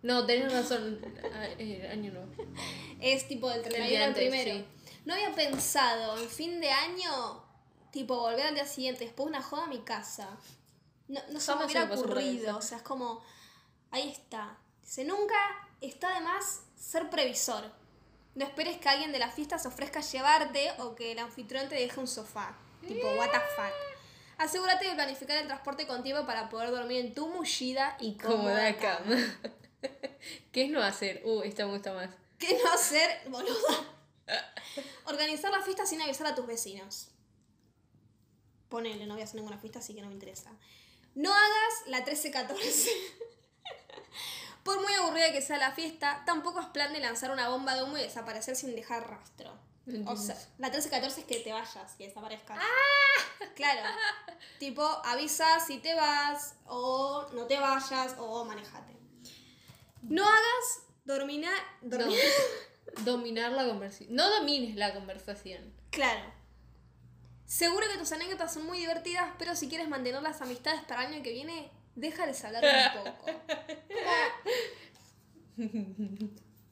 No, 0.02 0.26
tenés 0.26 0.52
razón. 0.52 1.00
Ah, 1.32 1.48
año 1.90 2.12
nuevo. 2.12 2.28
Es 3.00 3.26
tipo 3.28 3.48
del 3.48 3.62
31 3.62 3.88
día 3.88 3.98
al 3.98 4.08
antes, 4.10 4.28
primero. 4.28 4.58
sí. 4.58 4.64
No 5.04 5.14
había 5.14 5.34
pensado 5.34 6.18
en 6.18 6.28
fin 6.28 6.60
de 6.60 6.70
año, 6.70 7.42
tipo 7.90 8.16
volver 8.16 8.46
al 8.46 8.54
día 8.54 8.66
siguiente, 8.66 9.04
después 9.04 9.26
de 9.26 9.30
una 9.30 9.42
joda 9.42 9.64
a 9.64 9.68
mi 9.68 9.80
casa. 9.80 10.28
No, 11.08 11.20
no 11.32 11.40
se 11.40 11.54
me 11.56 11.64
hubiera 11.64 11.84
ocurrido. 11.84 12.58
O 12.58 12.62
sea, 12.62 12.78
es 12.78 12.84
como, 12.84 13.22
ahí 13.90 14.10
está. 14.10 14.58
Dice, 14.88 15.04
nunca 15.04 15.36
está 15.82 16.14
de 16.14 16.20
más 16.20 16.62
ser 16.74 17.10
previsor. 17.10 17.62
No 18.34 18.46
esperes 18.46 18.78
que 18.78 18.88
alguien 18.88 19.12
de 19.12 19.18
la 19.18 19.28
fiesta 19.30 19.58
se 19.58 19.68
ofrezca 19.68 19.98
a 19.98 20.02
llevarte 20.02 20.72
o 20.78 20.94
que 20.94 21.12
el 21.12 21.18
anfitrión 21.18 21.68
te 21.68 21.74
deje 21.74 22.00
un 22.00 22.08
sofá. 22.08 22.56
Tipo, 22.80 23.06
what 23.16 23.30
the 23.30 23.38
fuck. 23.54 23.74
Asegúrate 24.38 24.88
de 24.88 24.94
planificar 24.94 25.36
el 25.36 25.46
transporte 25.46 25.86
con 25.86 26.02
tiempo 26.02 26.24
para 26.24 26.48
poder 26.48 26.70
dormir 26.70 27.04
en 27.04 27.12
tu 27.12 27.28
mullida 27.28 27.98
y 28.00 28.16
Cómoda 28.16 28.38
cómoda 28.38 28.76
cama. 28.78 29.16
¿Qué 30.52 30.64
es 30.64 30.70
no 30.70 30.82
hacer? 30.82 31.20
Uh, 31.22 31.42
esta 31.42 31.66
me 31.66 31.72
gusta 31.72 31.92
más. 31.92 32.08
¿Qué 32.38 32.58
no 32.64 32.72
hacer, 32.72 33.28
boluda? 33.28 33.84
Organizar 35.04 35.50
la 35.50 35.60
fiesta 35.60 35.84
sin 35.84 36.00
avisar 36.00 36.28
a 36.28 36.34
tus 36.34 36.46
vecinos. 36.46 37.10
Ponele, 38.70 39.04
no 39.04 39.12
voy 39.12 39.20
a 39.20 39.24
hacer 39.24 39.36
ninguna 39.36 39.58
fiesta, 39.58 39.80
así 39.80 39.94
que 39.94 40.00
no 40.00 40.06
me 40.06 40.14
interesa. 40.14 40.50
No 41.14 41.30
hagas 41.30 41.88
la 41.88 42.06
13-14. 42.06 42.88
Por 44.68 44.82
muy 44.82 44.92
aburrida 44.92 45.32
que 45.32 45.40
sea 45.40 45.56
la 45.56 45.72
fiesta, 45.72 46.22
tampoco 46.26 46.60
es 46.60 46.66
plan 46.66 46.92
de 46.92 47.00
lanzar 47.00 47.30
una 47.30 47.48
bomba 47.48 47.74
de 47.74 47.84
humo 47.84 47.96
y 47.96 48.02
desaparecer 48.02 48.54
sin 48.54 48.76
dejar 48.76 49.08
rastro. 49.08 49.58
O 50.04 50.14
sea, 50.14 50.36
la 50.58 50.70
13-14 50.70 51.06
es 51.06 51.24
que 51.24 51.40
te 51.40 51.54
vayas, 51.54 51.94
que 51.96 52.08
desaparezcas. 52.08 52.58
Claro. 53.56 53.80
tipo, 54.58 54.82
avisa 55.06 55.58
si 55.60 55.78
te 55.78 55.94
vas, 55.94 56.56
o 56.66 57.28
no 57.32 57.46
te 57.46 57.58
vayas, 57.58 58.14
o 58.18 58.44
manejate. 58.44 58.94
No 60.02 60.26
hagas 60.26 60.82
dormina, 61.06 61.50
dormir. 61.80 62.18
Dominar 63.06 63.52
la 63.52 63.64
conversación. 63.64 64.14
No 64.14 64.28
domines 64.28 64.76
la 64.76 64.92
conversación. 64.92 65.72
Claro. 65.90 66.30
Seguro 67.46 67.86
que 67.90 67.96
tus 67.96 68.12
anécdotas 68.12 68.52
son 68.52 68.66
muy 68.66 68.80
divertidas, 68.80 69.32
pero 69.38 69.56
si 69.56 69.70
quieres 69.70 69.88
mantener 69.88 70.20
las 70.20 70.42
amistades 70.42 70.82
para 70.82 71.06
el 71.06 71.14
año 71.14 71.22
que 71.22 71.32
viene, 71.32 71.70
déjales 71.98 72.44
hablar 72.44 72.64
un 72.64 73.04
poco. 73.04 73.26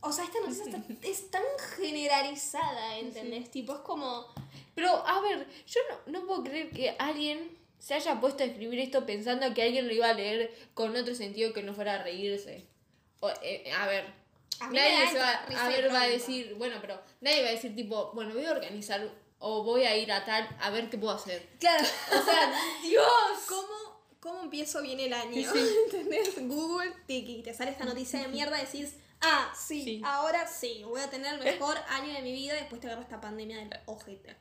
O 0.00 0.12
sea, 0.12 0.24
esta 0.24 0.38
noticia 0.40 0.64
está- 0.64 0.82
es 1.02 1.30
tan 1.30 1.42
generalizada, 1.76 2.98
¿entendés? 2.98 3.50
Tipo, 3.50 3.74
es 3.74 3.80
como... 3.80 4.26
Pero, 4.74 4.88
a 5.06 5.20
ver, 5.20 5.46
yo 5.66 5.80
no, 5.90 6.12
no 6.20 6.26
puedo 6.26 6.44
creer 6.44 6.70
que 6.70 6.94
alguien 6.98 7.58
se 7.78 7.94
haya 7.94 8.20
puesto 8.20 8.44
a 8.44 8.46
escribir 8.46 8.78
esto 8.78 9.04
pensando 9.04 9.52
que 9.54 9.62
alguien 9.62 9.86
lo 9.88 9.92
iba 9.94 10.08
a 10.08 10.12
leer 10.14 10.54
con 10.74 10.94
otro 10.96 11.14
sentido 11.14 11.52
que 11.52 11.62
no 11.62 11.74
fuera 11.74 11.94
a 11.94 12.02
reírse. 12.02 12.66
O, 13.20 13.30
eh, 13.42 13.72
a 13.76 13.86
ver, 13.86 14.04
A 14.60 14.68
nadie 14.70 15.08
se 15.10 15.18
va 15.18 15.44
a 15.44 15.68
de 15.68 15.76
ver, 15.82 15.84
va 15.92 16.02
a 16.02 16.06
bronca. 16.06 16.06
decir, 16.08 16.54
bueno, 16.56 16.76
pero 16.80 17.00
nadie 17.20 17.42
va 17.42 17.48
a 17.48 17.52
decir 17.52 17.74
tipo, 17.74 18.12
bueno, 18.12 18.32
voy 18.34 18.44
a 18.44 18.52
organizar 18.52 19.10
o 19.38 19.64
voy 19.64 19.84
a 19.84 19.96
ir 19.96 20.12
a 20.12 20.24
tal 20.24 20.48
a 20.60 20.70
ver 20.70 20.88
qué 20.88 20.98
puedo 20.98 21.14
hacer. 21.14 21.48
Claro, 21.58 21.84
O 21.84 22.22
sea, 22.24 22.52
Dios. 22.82 23.06
¿cómo, 23.48 23.86
cómo 24.20 24.42
empiezo 24.42 24.83
bien 24.83 25.00
el 25.00 25.12
año? 25.12 25.52
Sí. 25.52 25.68
¿Entendés? 25.87 26.35
Google, 26.48 26.92
tiki, 27.07 27.42
te 27.42 27.55
sale 27.55 27.70
esta 27.70 27.85
noticia 27.85 28.20
de 28.20 28.29
mierda 28.29 28.61
y 28.61 28.66
decís, 28.66 28.94
ah, 29.20 29.52
sí, 29.57 29.83
Sí. 29.85 30.02
ahora 30.05 30.46
sí, 30.46 30.83
voy 30.85 31.00
a 31.00 31.11
tener 31.11 31.35
el 31.35 31.40
mejor 31.44 31.76
año 31.88 32.12
de 32.12 32.22
mi 32.22 32.33
vida 32.33 32.55
y 32.57 32.61
después 32.61 32.81
te 32.81 32.87
agarra 32.87 33.02
esta 33.02 33.20
pandemia 33.20 33.59
del 33.59 33.70
ojete. 33.87 34.37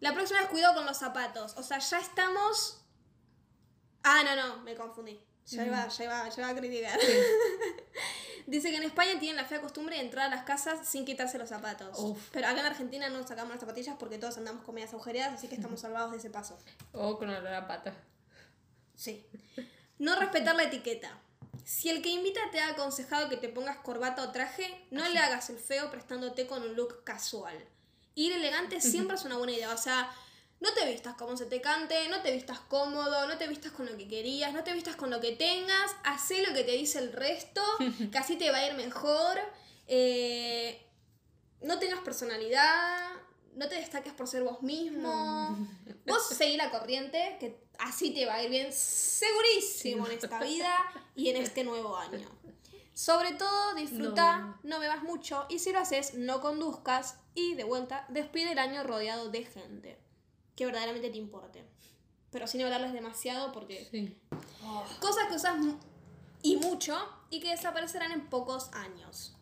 La 0.00 0.12
próxima 0.12 0.40
es 0.40 0.48
cuidado 0.48 0.74
con 0.74 0.86
los 0.86 0.98
zapatos. 0.98 1.54
O 1.56 1.62
sea, 1.62 1.78
ya 1.78 1.98
estamos... 1.98 2.80
Ah, 4.02 4.22
no, 4.24 4.36
no, 4.36 4.62
me 4.62 4.74
confundí. 4.74 5.18
Ya 5.46 5.66
iba, 5.66 5.88
ya 5.88 6.04
iba, 6.04 6.28
ya 6.28 6.34
iba 6.42 6.48
a 6.48 6.54
criticar. 6.54 6.98
Dice 8.46 8.70
que 8.70 8.76
en 8.76 8.82
España 8.82 9.18
tienen 9.18 9.36
la 9.36 9.44
fea 9.46 9.60
costumbre 9.62 9.96
de 9.96 10.02
entrar 10.02 10.26
a 10.26 10.28
las 10.36 10.44
casas 10.44 10.86
sin 10.86 11.06
quitarse 11.06 11.38
los 11.38 11.48
zapatos. 11.48 11.98
Uf. 11.98 12.28
Pero 12.32 12.46
acá 12.46 12.60
en 12.60 12.66
Argentina 12.66 13.08
no 13.08 13.26
sacamos 13.26 13.50
las 13.52 13.60
zapatillas 13.60 13.96
porque 13.98 14.18
todos 14.18 14.36
andamos 14.36 14.64
con 14.64 14.74
medias 14.74 14.92
agujereadas, 14.92 15.34
así 15.38 15.48
que 15.48 15.54
estamos 15.54 15.80
salvados 15.80 16.10
de 16.12 16.18
ese 16.18 16.28
paso. 16.30 16.58
O 16.92 17.18
con 17.18 17.30
olor 17.30 17.54
a 17.54 17.66
pata. 17.66 17.94
Sí. 18.94 19.26
No 19.98 20.18
respetar 20.18 20.54
la 20.56 20.64
etiqueta. 20.64 21.20
Si 21.64 21.88
el 21.88 22.02
que 22.02 22.10
invita 22.10 22.40
te 22.52 22.60
ha 22.60 22.68
aconsejado 22.68 23.28
que 23.28 23.36
te 23.36 23.48
pongas 23.48 23.78
corbata 23.78 24.22
o 24.22 24.32
traje, 24.32 24.86
no 24.90 25.08
le 25.08 25.18
hagas 25.18 25.48
el 25.50 25.58
feo 25.58 25.90
prestándote 25.90 26.46
con 26.46 26.62
un 26.62 26.74
look 26.74 27.04
casual. 27.04 27.56
Ir 28.14 28.32
elegante 28.32 28.80
siempre 28.80 29.16
es 29.16 29.24
una 29.24 29.38
buena 29.38 29.54
idea. 29.54 29.72
O 29.72 29.78
sea, 29.78 30.14
no 30.60 30.72
te 30.72 30.86
vistas 30.86 31.14
como 31.14 31.36
se 31.36 31.46
te 31.46 31.60
cante, 31.60 32.08
no 32.08 32.22
te 32.22 32.32
vistas 32.32 32.60
cómodo, 32.60 33.26
no 33.26 33.38
te 33.38 33.48
vistas 33.48 33.72
con 33.72 33.86
lo 33.86 33.96
que 33.96 34.08
querías, 34.08 34.52
no 34.52 34.62
te 34.62 34.72
vistas 34.72 34.96
con 34.96 35.10
lo 35.10 35.20
que 35.20 35.32
tengas, 35.32 35.94
hacé 36.04 36.46
lo 36.46 36.54
que 36.54 36.64
te 36.64 36.72
dice 36.72 36.98
el 36.98 37.12
resto, 37.12 37.62
que 38.12 38.18
así 38.18 38.36
te 38.36 38.50
va 38.50 38.58
a 38.58 38.66
ir 38.66 38.74
mejor. 38.74 39.38
Eh, 39.86 40.86
no 41.62 41.78
tengas 41.78 42.00
personalidad, 42.00 43.10
no 43.56 43.68
te 43.68 43.76
destaques 43.76 44.12
por 44.12 44.26
ser 44.28 44.42
vos 44.42 44.62
mismo. 44.62 45.56
Vos 46.06 46.28
seguí 46.28 46.56
la 46.56 46.70
corriente, 46.70 47.36
que 47.40 47.64
así 47.78 48.12
te 48.12 48.26
va 48.26 48.34
a 48.34 48.42
ir 48.42 48.50
bien 48.50 48.72
segurísimo 48.72 50.06
en 50.06 50.12
esta 50.12 50.40
vida 50.40 50.74
y 51.14 51.28
en 51.30 51.36
este 51.36 51.64
nuevo 51.64 51.96
año. 51.96 52.28
Sobre 52.94 53.32
todo, 53.32 53.74
disfruta, 53.74 54.38
no. 54.38 54.58
No. 54.62 54.78
bebas 54.80 55.02
mucho 55.02 55.46
y 55.48 55.58
si 55.58 55.72
lo 55.72 55.80
haces, 55.80 56.14
no 56.14 56.40
conduzcas 56.40 57.16
y 57.34 57.54
de 57.54 57.64
vuelta, 57.64 58.06
despide 58.08 58.52
el 58.52 58.58
año 58.58 58.84
rodeado 58.84 59.30
de 59.30 59.44
gente 59.44 59.98
que 60.54 60.66
verdaderamente 60.66 61.10
te 61.10 61.16
importe. 61.18 61.64
Pero 62.30 62.46
sin 62.46 62.62
hablarles 62.62 62.92
demasiado 62.92 63.50
porque 63.52 63.88
Sí. 63.90 64.16
cosas 65.00 65.26
que 65.28 65.34
usas 65.34 65.56
y 66.42 66.56
mucho 66.56 66.96
y 67.30 67.40
que 67.40 67.50
desaparecerán 67.50 68.12
en 68.12 68.28
pocos 68.28 68.70
años. 68.72 69.34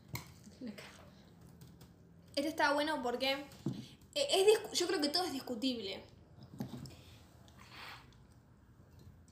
Este 2.35 2.48
está 2.48 2.72
bueno 2.72 3.03
porque 3.03 3.44
es 4.14 4.46
discu- 4.46 4.72
yo 4.72 4.87
creo 4.87 5.01
que 5.01 5.09
todo 5.09 5.25
es 5.25 5.33
discutible. 5.33 6.05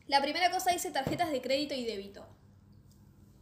La 0.07 0.21
primera 0.21 0.51
cosa 0.51 0.73
dice 0.73 0.91
tarjetas 0.91 1.31
de 1.31 1.41
crédito 1.41 1.75
y 1.75 1.85
débito. 1.85 2.27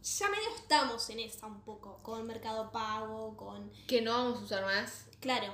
Ya 0.03 0.29
medio 0.29 0.55
estamos 0.55 1.09
en 1.09 1.19
esa 1.19 1.47
un 1.47 1.61
poco, 1.61 2.01
con 2.03 2.25
Mercado 2.25 2.71
Pago, 2.71 3.35
con, 3.35 3.71
Que 3.87 4.01
no 4.01 4.11
vamos 4.13 4.39
a 4.39 4.43
usar 4.43 4.63
más. 4.63 5.05
claro, 5.19 5.53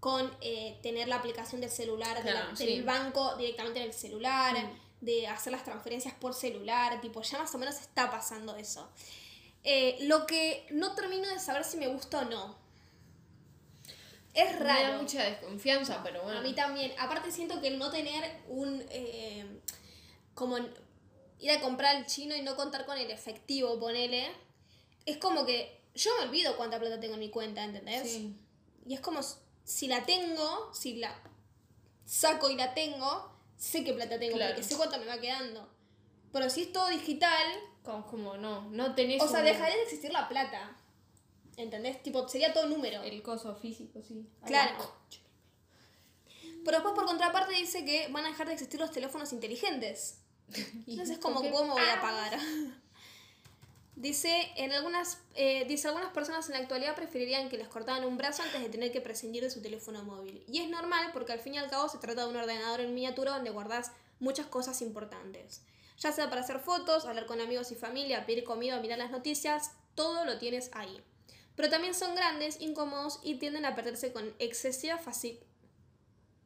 con 0.00 0.30
eh, 0.40 0.78
tener 0.82 1.08
la 1.08 1.16
aplicación 1.16 1.60
del 1.60 1.70
celular, 1.70 2.22
de 2.22 2.32
la- 2.32 2.40
Claro, 2.40 2.56
del 2.56 2.82
banco 2.84 3.36
directamente 3.36 3.80
en 3.80 3.86
el 3.86 3.92
celular, 3.94 4.54
Mm. 4.56 5.04
de 5.04 5.26
hacer 5.26 5.52
las 5.52 5.64
transferencias 5.64 6.14
por 6.14 6.34
celular, 6.34 7.00
tipo, 7.00 7.20
ya 7.22 7.38
más 7.38 7.54
o 7.54 7.58
menos 7.58 7.76
está 7.80 8.10
pasando 8.10 8.56
eso. 8.56 8.90
Eh, 9.64 9.98
lo 10.02 10.26
que 10.26 10.66
no 10.70 10.94
termino 10.94 11.28
de 11.28 11.38
saber 11.38 11.64
si 11.64 11.76
me 11.76 11.88
gusta 11.88 12.20
o 12.20 12.24
no. 12.26 12.56
Es 14.34 14.52
Me 14.58 14.64
da 14.66 14.74
raro. 14.90 15.00
mucha 15.02 15.22
desconfianza, 15.22 16.02
pero 16.02 16.22
bueno. 16.24 16.38
A 16.40 16.42
mí 16.42 16.52
también. 16.54 16.92
Aparte 16.98 17.30
siento 17.30 17.60
que 17.60 17.68
el 17.68 17.78
no 17.78 17.90
tener 17.90 18.42
un... 18.48 18.84
eh, 18.90 19.60
como 20.34 20.58
ir 21.38 21.50
a 21.50 21.60
comprar 21.60 21.94
al 21.96 22.06
chino 22.06 22.34
y 22.34 22.42
no 22.42 22.56
contar 22.56 22.84
con 22.86 22.98
el 22.98 23.10
efectivo, 23.10 23.78
ponele. 23.78 24.28
Es 25.06 25.18
como 25.18 25.44
que 25.46 25.80
yo 25.94 26.10
me 26.18 26.24
olvido 26.26 26.56
cuánta 26.56 26.78
plata 26.80 26.98
tengo 26.98 27.14
en 27.14 27.20
mi 27.20 27.30
cuenta, 27.30 27.62
¿entendés? 27.62 28.02
Sí. 28.10 28.36
Y 28.86 28.94
es 28.94 29.00
como 29.00 29.20
si 29.64 29.86
la 29.86 30.04
tengo, 30.04 30.72
si 30.74 30.96
la 30.96 31.14
saco 32.04 32.50
y 32.50 32.56
la 32.56 32.74
tengo, 32.74 33.30
sé 33.56 33.84
qué 33.84 33.92
plata 33.92 34.18
tengo, 34.18 34.36
Claro. 34.36 34.54
porque 34.54 34.68
sé 34.68 34.76
cuánto 34.76 34.98
me 34.98 35.06
va 35.06 35.18
quedando. 35.18 35.68
Pero 36.32 36.50
si 36.50 36.62
es 36.62 36.72
todo 36.72 36.88
digital, 36.88 37.46
Como, 37.84 38.04
como 38.06 38.36
no, 38.36 38.62
no 38.70 38.94
tenés 38.94 39.22
o 39.22 39.28
sea, 39.28 39.38
un- 39.40 39.44
dejaría 39.46 39.76
de 39.76 39.82
existir 39.84 40.12
la 40.12 40.28
plata. 40.28 40.76
¿Entendés? 41.56 42.02
Tipo, 42.02 42.28
sería 42.28 42.52
todo 42.52 42.66
número. 42.66 43.02
el 43.02 43.22
coso 43.22 43.54
físico, 43.54 44.02
sí. 44.02 44.26
Claro. 44.46 44.76
Pero 46.64 46.78
después, 46.78 46.94
por 46.94 47.04
contraparte, 47.04 47.52
dice 47.54 47.84
que 47.84 48.08
van 48.08 48.24
a 48.24 48.28
dejar 48.28 48.46
de 48.46 48.54
existir 48.54 48.80
los 48.80 48.90
teléfonos 48.90 49.32
inteligentes. 49.32 50.18
Entonces 50.86 51.10
es 51.10 51.18
como. 51.18 51.40
¿cómo 51.50 51.72
voy 51.74 51.82
a 51.82 51.94
Ah. 51.94 52.00
pagar? 52.00 52.38
Dice, 53.96 54.50
en 54.56 54.72
algunas, 54.72 55.18
eh, 55.36 55.64
dice, 55.68 55.86
algunas 55.86 56.10
personas 56.12 56.46
en 56.48 56.54
la 56.54 56.58
actualidad 56.58 56.96
preferirían 56.96 57.48
que 57.48 57.56
les 57.56 57.68
cortaran 57.68 58.04
un 58.04 58.16
brazo 58.16 58.42
antes 58.42 58.60
de 58.60 58.68
tener 58.68 58.90
que 58.90 59.00
prescindir 59.00 59.44
de 59.44 59.50
su 59.50 59.62
teléfono 59.62 60.02
móvil. 60.02 60.42
Y 60.48 60.58
es 60.60 60.68
normal 60.68 61.10
porque 61.12 61.32
al 61.32 61.38
fin 61.38 61.54
y 61.54 61.58
al 61.58 61.70
cabo 61.70 61.88
se 61.88 61.98
trata 61.98 62.22
de 62.24 62.28
un 62.30 62.36
ordenador 62.36 62.80
en 62.80 62.92
miniatura 62.92 63.30
donde 63.34 63.50
guardas 63.50 63.92
muchas 64.18 64.46
cosas 64.46 64.82
importantes. 64.82 65.62
Ya 65.98 66.10
sea 66.10 66.28
para 66.28 66.40
hacer 66.40 66.58
fotos, 66.58 67.04
hablar 67.04 67.26
con 67.26 67.40
amigos 67.40 67.70
y 67.70 67.76
familia, 67.76 68.26
pedir 68.26 68.42
comida 68.42 68.80
mirar 68.80 68.98
las 68.98 69.12
noticias, 69.12 69.70
todo 69.94 70.24
lo 70.24 70.38
tienes 70.38 70.70
ahí. 70.72 71.00
Pero 71.56 71.70
también 71.70 71.94
son 71.94 72.14
grandes, 72.14 72.60
incómodos 72.60 73.20
y 73.22 73.36
tienden 73.36 73.64
a 73.64 73.74
perderse 73.74 74.12
con 74.12 74.34
excesiva 74.38 74.98
facilidad. 74.98 75.42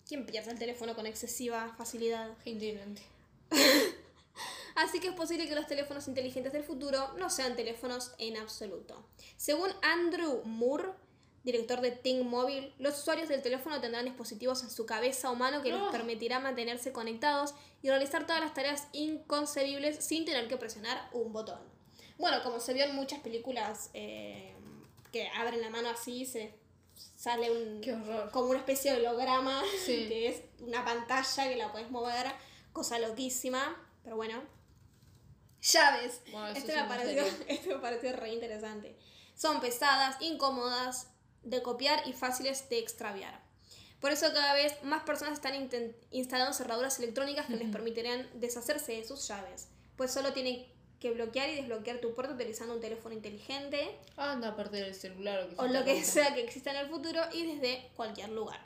¿Quién 0.07 0.25
pierde 0.27 0.51
el 0.53 0.59
teléfono 0.59 0.95
con 0.95 1.07
excesiva 1.07 1.75
facilidad? 1.77 2.37
Gente. 2.45 3.03
Así 4.75 5.01
que 5.01 5.09
es 5.09 5.15
posible 5.15 5.49
que 5.49 5.55
los 5.55 5.67
teléfonos 5.67 6.07
inteligentes 6.09 6.53
del 6.53 6.63
futuro 6.63 7.13
no 7.19 7.31
sean 7.31 7.57
teléfonos 7.57 8.13
en 8.19 8.37
absoluto. 8.37 9.05
Según 9.37 9.71
Andrew 9.83 10.43
Moore, 10.45 10.91
director 11.43 11.81
de 11.81 11.91
Think 11.91 12.23
Mobile, 12.25 12.73
los 12.79 12.99
usuarios 13.01 13.29
del 13.29 13.43
teléfono 13.43 13.81
tendrán 13.81 14.05
dispositivos 14.05 14.63
en 14.63 14.71
su 14.71 14.87
cabeza 14.87 15.31
o 15.31 15.35
mano 15.35 15.63
que 15.63 15.73
les 15.73 15.81
Oh. 15.81 15.91
permitirá 15.91 16.39
mantenerse 16.39 16.93
conectados 16.93 17.55
y 17.83 17.89
realizar 17.89 18.25
todas 18.27 18.41
las 18.41 18.55
tareas 18.55 18.87
inconcebibles 18.93 20.05
sin 20.05 20.25
tener 20.25 20.47
que 20.47 20.57
presionar 20.57 21.09
un 21.13 21.33
botón. 21.33 21.59
Bueno, 22.17 22.43
como 22.45 22.61
se 22.61 22.73
vio 22.73 22.85
en 22.85 22.95
muchas 22.95 23.21
películas 23.21 23.91
eh, 23.95 24.55
que 25.13 25.29
abren 25.29 25.61
la 25.61 25.71
mano 25.71 25.89
así, 25.91 26.27
se 26.27 26.55
sale 27.17 27.51
un, 27.51 27.81
Qué 27.81 27.93
horror. 27.93 28.31
como 28.31 28.51
una 28.51 28.59
especie 28.59 28.93
de 28.93 28.99
holograma, 29.07 29.63
Sí. 29.85 30.07
que 30.09 30.29
es 30.29 30.43
una 30.61 30.85
pantalla 30.85 31.49
que 31.49 31.57
la 31.57 31.73
puedes 31.73 31.91
mover, 31.91 32.27
cosa 32.73 32.99
loquísima, 32.99 33.77
pero 34.05 34.17
bueno. 34.17 34.43
Llaves. 35.61 36.21
Bueno, 36.31 36.49
este, 36.49 36.73
sí 36.73 36.79
me 36.79 36.85
pareció, 36.85 37.25
este 37.49 37.69
me 37.75 37.81
pareció 37.81 38.13
re 38.15 38.33
interesante. 38.33 38.97
Son 39.35 39.61
pesadas, 39.61 40.17
incómodas 40.21 41.09
de 41.43 41.63
copiar 41.63 42.07
y 42.07 42.13
fáciles 42.13 42.69
de 42.69 42.79
extraviar. 42.79 43.41
Por 44.01 44.13
eso 44.13 44.27
cada 44.33 44.55
vez 44.55 44.81
más 44.85 45.03
personas 45.03 45.35
están 45.35 45.55
instalando 46.13 46.53
cerraduras 46.53 46.99
electrónicas 47.01 47.47
que 47.47 47.57
les 47.57 47.69
permitirán 47.71 48.29
deshacerse 48.35 48.93
de 48.93 49.05
sus 49.05 49.27
llaves, 49.27 49.69
pues 49.97 50.13
solo 50.13 50.33
tienen 50.33 50.65
que 51.01 51.11
bloquear 51.13 51.49
y 51.51 51.55
desbloquear 51.57 51.99
tu 51.99 52.15
puerta 52.15 52.35
utilizando 52.35 52.75
un 52.75 52.81
teléfono 52.81 53.15
inteligente 53.15 53.97
Anda 54.17 54.49
a 54.49 54.57
perder 54.57 54.85
el 54.85 54.95
celular 54.95 55.41
o 55.45 55.49
que 55.49 55.55
o 55.57 55.67
lo 55.69 55.85
que 55.85 56.03
sea 56.05 56.35
que 56.35 56.43
exista 56.43 56.71
en 56.73 56.79
el 56.79 56.89
futuro 56.89 57.21
y 57.33 57.47
desde 57.47 57.89
cualquier 57.97 58.31
lugar. 58.31 58.61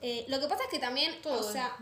Eh, 0.00 0.24
lo 0.28 0.40
que 0.40 0.46
pasa 0.46 0.64
es 0.64 0.70
que 0.70 0.78
también, 0.78 1.20
Todo 1.22 1.40
o 1.40 1.52
sea, 1.52 1.76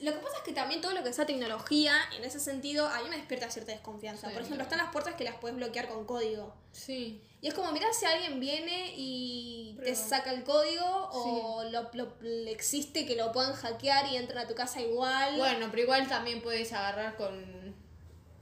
lo 0.00 0.12
que 0.12 0.18
pasa 0.18 0.36
es 0.36 0.42
que 0.44 0.52
también 0.52 0.80
todo 0.80 0.92
lo 0.92 1.02
que 1.02 1.12
sea 1.12 1.26
tecnología, 1.26 1.92
en 2.16 2.22
ese 2.24 2.38
sentido, 2.38 2.86
a 2.86 3.02
mí 3.02 3.08
me 3.10 3.16
despierta 3.16 3.50
cierta 3.50 3.72
desconfianza. 3.72 4.28
Sí, 4.28 4.32
Por 4.32 4.42
ejemplo, 4.42 4.62
están 4.62 4.78
las 4.78 4.92
puertas 4.92 5.14
que 5.16 5.24
las 5.24 5.34
puedes 5.36 5.56
bloquear 5.56 5.88
con 5.88 6.04
código. 6.06 6.54
Sí. 6.72 7.20
Y 7.40 7.48
es 7.48 7.54
como, 7.54 7.72
mira 7.72 7.92
si 7.92 8.04
alguien 8.06 8.38
viene 8.38 8.94
y 8.96 9.76
te 9.82 9.94
saca 9.96 10.32
el 10.32 10.44
código 10.44 10.84
o 11.12 11.64
lo, 11.64 11.90
lo- 11.94 12.16
existe 12.48 13.06
que 13.06 13.16
lo 13.16 13.32
puedan 13.32 13.52
hackear 13.54 14.06
y 14.12 14.16
entran 14.16 14.44
a 14.44 14.48
tu 14.48 14.54
casa 14.54 14.80
igual. 14.80 15.36
Bueno, 15.36 15.66
pero 15.70 15.82
igual 15.82 16.08
también 16.08 16.42
puedes 16.42 16.72
agarrar 16.72 17.16
con 17.16 17.74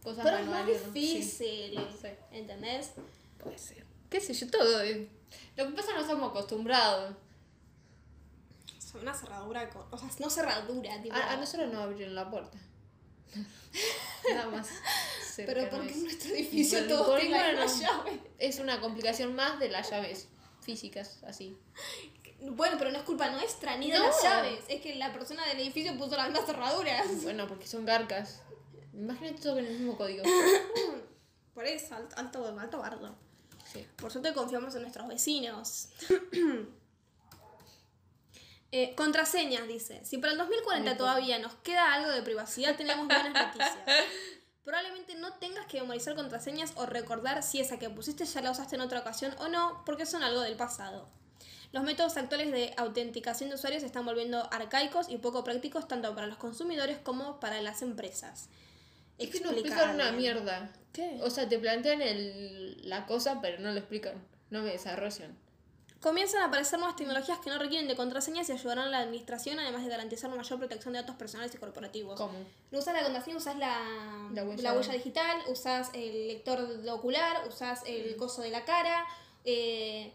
cosas 0.06 0.24
pero 0.24 0.38
es 0.38 0.46
más 0.46 0.66
difícil, 0.66 1.78
Sí. 2.00 2.08
¿entendés? 2.32 2.92
Puede 3.42 3.58
ser. 3.58 3.84
¿Qué 4.08 4.20
sé 4.20 4.32
yo? 4.34 4.48
Todo. 4.48 4.78
Lo 5.56 5.66
que 5.66 5.72
pasa 5.72 5.80
es 5.80 5.86
que 5.86 5.92
no 5.94 6.00
estamos 6.00 6.30
acostumbrados. 6.30 7.14
O 8.78 8.80
sea, 8.80 9.00
una 9.00 9.12
cerradura, 9.14 9.68
con- 9.70 9.86
o 9.90 9.98
sea, 9.98 10.08
no 10.20 10.30
cerradura, 10.30 11.02
tipo... 11.02 11.14
A, 11.16 11.32
a 11.32 11.36
nosotros 11.36 11.72
no 11.72 11.80
abrieron 11.80 12.14
la 12.14 12.30
puerta. 12.30 12.56
Nada 14.30 14.46
más. 14.48 14.68
pero 15.36 15.68
porque 15.70 15.90
es. 15.90 15.96
en 15.96 16.02
nuestro 16.04 16.34
edificio 16.34 16.78
Bueno, 16.80 16.94
todos 16.94 17.20
bueno. 17.28 17.62
misma 17.62 17.80
llave. 17.80 18.20
Es 18.38 18.58
una 18.60 18.80
complicación 18.80 19.34
más 19.34 19.58
de 19.58 19.68
las 19.68 19.90
llaves 19.90 20.28
físicas, 20.62 21.18
así. 21.26 21.56
Bueno, 22.40 22.76
pero 22.78 22.90
no 22.90 22.98
es 22.98 23.04
culpa 23.04 23.28
nuestra, 23.30 23.76
ni 23.76 23.90
de 23.90 23.98
No. 23.98 24.06
las 24.06 24.22
llaves. 24.22 24.60
Es 24.68 24.80
que 24.80 24.94
la 24.94 25.12
persona 25.12 25.44
del 25.46 25.58
edificio 25.60 25.96
puso 25.98 26.16
las 26.16 26.28
mismas 26.30 26.46
cerraduras. 26.46 27.06
Bueno, 27.22 27.46
porque 27.48 27.66
son 27.66 27.84
garcas. 27.84 28.40
Imagínate 28.96 29.42
todo 29.42 29.54
con 29.54 29.64
el 29.64 29.72
mismo 29.72 29.96
código. 29.96 30.24
Por 31.54 31.64
eso, 31.66 31.94
alto, 31.94 32.16
alto, 32.16 32.58
alto 32.58 32.78
bardo. 32.78 33.14
Sí. 33.72 33.86
Por 33.96 34.10
suerte 34.10 34.32
confiamos 34.32 34.74
en 34.74 34.82
nuestros 34.82 35.06
vecinos. 35.06 35.88
Eh, 38.72 38.94
contraseñas, 38.96 39.66
dice. 39.68 40.04
Si 40.04 40.18
para 40.18 40.32
el 40.32 40.38
2040 40.38 40.90
Ay, 40.90 40.96
todavía 40.98 41.38
nos 41.38 41.54
queda 41.54 41.94
algo 41.94 42.10
de 42.10 42.20
privacidad, 42.20 42.76
tenemos 42.76 43.06
buenas 43.06 43.32
noticias. 43.54 43.78
Probablemente 44.64 45.14
no 45.14 45.32
tengas 45.34 45.66
que 45.66 45.80
memorizar 45.80 46.16
contraseñas 46.16 46.72
o 46.74 46.84
recordar 46.84 47.44
si 47.44 47.60
esa 47.60 47.78
que 47.78 47.88
pusiste 47.88 48.26
ya 48.26 48.42
la 48.42 48.50
usaste 48.50 48.74
en 48.74 48.82
otra 48.82 49.00
ocasión 49.00 49.32
o 49.38 49.48
no, 49.48 49.82
porque 49.86 50.04
son 50.04 50.24
algo 50.24 50.40
del 50.40 50.56
pasado. 50.56 51.08
Los 51.72 51.84
métodos 51.84 52.16
actuales 52.16 52.50
de 52.50 52.74
autenticación 52.76 53.48
de 53.48 53.54
usuarios 53.54 53.82
se 53.82 53.86
están 53.86 54.04
volviendo 54.04 54.48
arcaicos 54.52 55.08
y 55.08 55.18
poco 55.18 55.44
prácticos 55.44 55.86
tanto 55.86 56.14
para 56.14 56.26
los 56.26 56.36
consumidores 56.36 56.98
como 56.98 57.38
para 57.38 57.62
las 57.62 57.82
empresas. 57.82 58.48
Es 59.18 59.30
que 59.30 59.40
no 59.40 59.50
Explica 59.50 59.74
explican 59.76 59.94
una 59.94 60.12
mierda. 60.12 60.70
¿Qué? 60.92 61.18
O 61.22 61.30
sea, 61.30 61.48
te 61.48 61.58
plantean 61.58 62.02
el, 62.02 62.80
la 62.88 63.06
cosa, 63.06 63.40
pero 63.40 63.58
no 63.60 63.70
lo 63.72 63.78
explican. 63.78 64.22
No 64.50 64.62
me 64.62 64.70
desarrollan. 64.72 65.36
Comienzan 66.00 66.42
a 66.42 66.46
aparecer 66.46 66.78
nuevas 66.78 66.96
tecnologías 66.96 67.38
que 67.38 67.50
no 67.50 67.58
requieren 67.58 67.88
de 67.88 67.96
contraseñas 67.96 68.48
y 68.48 68.52
ayudarán 68.52 68.86
a 68.88 68.90
la 68.90 68.98
administración, 69.00 69.58
además 69.58 69.82
de 69.82 69.88
garantizar 69.88 70.28
una 70.30 70.36
mayor 70.42 70.58
protección 70.58 70.92
de 70.92 71.00
datos 71.00 71.16
personales 71.16 71.54
y 71.54 71.58
corporativos. 71.58 72.16
¿Cómo? 72.20 72.38
No 72.70 72.78
usas 72.78 72.94
la 72.94 73.02
contraseña, 73.02 73.38
usas 73.38 73.56
la, 73.56 74.28
La 74.32 74.44
huella. 74.44 74.62
la 74.62 74.72
huella 74.74 74.92
digital, 74.92 75.42
usas 75.48 75.90
el 75.94 76.28
lector 76.28 76.68
de 76.68 76.90
ocular, 76.90 77.48
usas 77.48 77.80
el 77.86 78.14
coso 78.16 78.42
de 78.42 78.50
la 78.50 78.64
cara. 78.64 79.04
eh, 79.44 80.12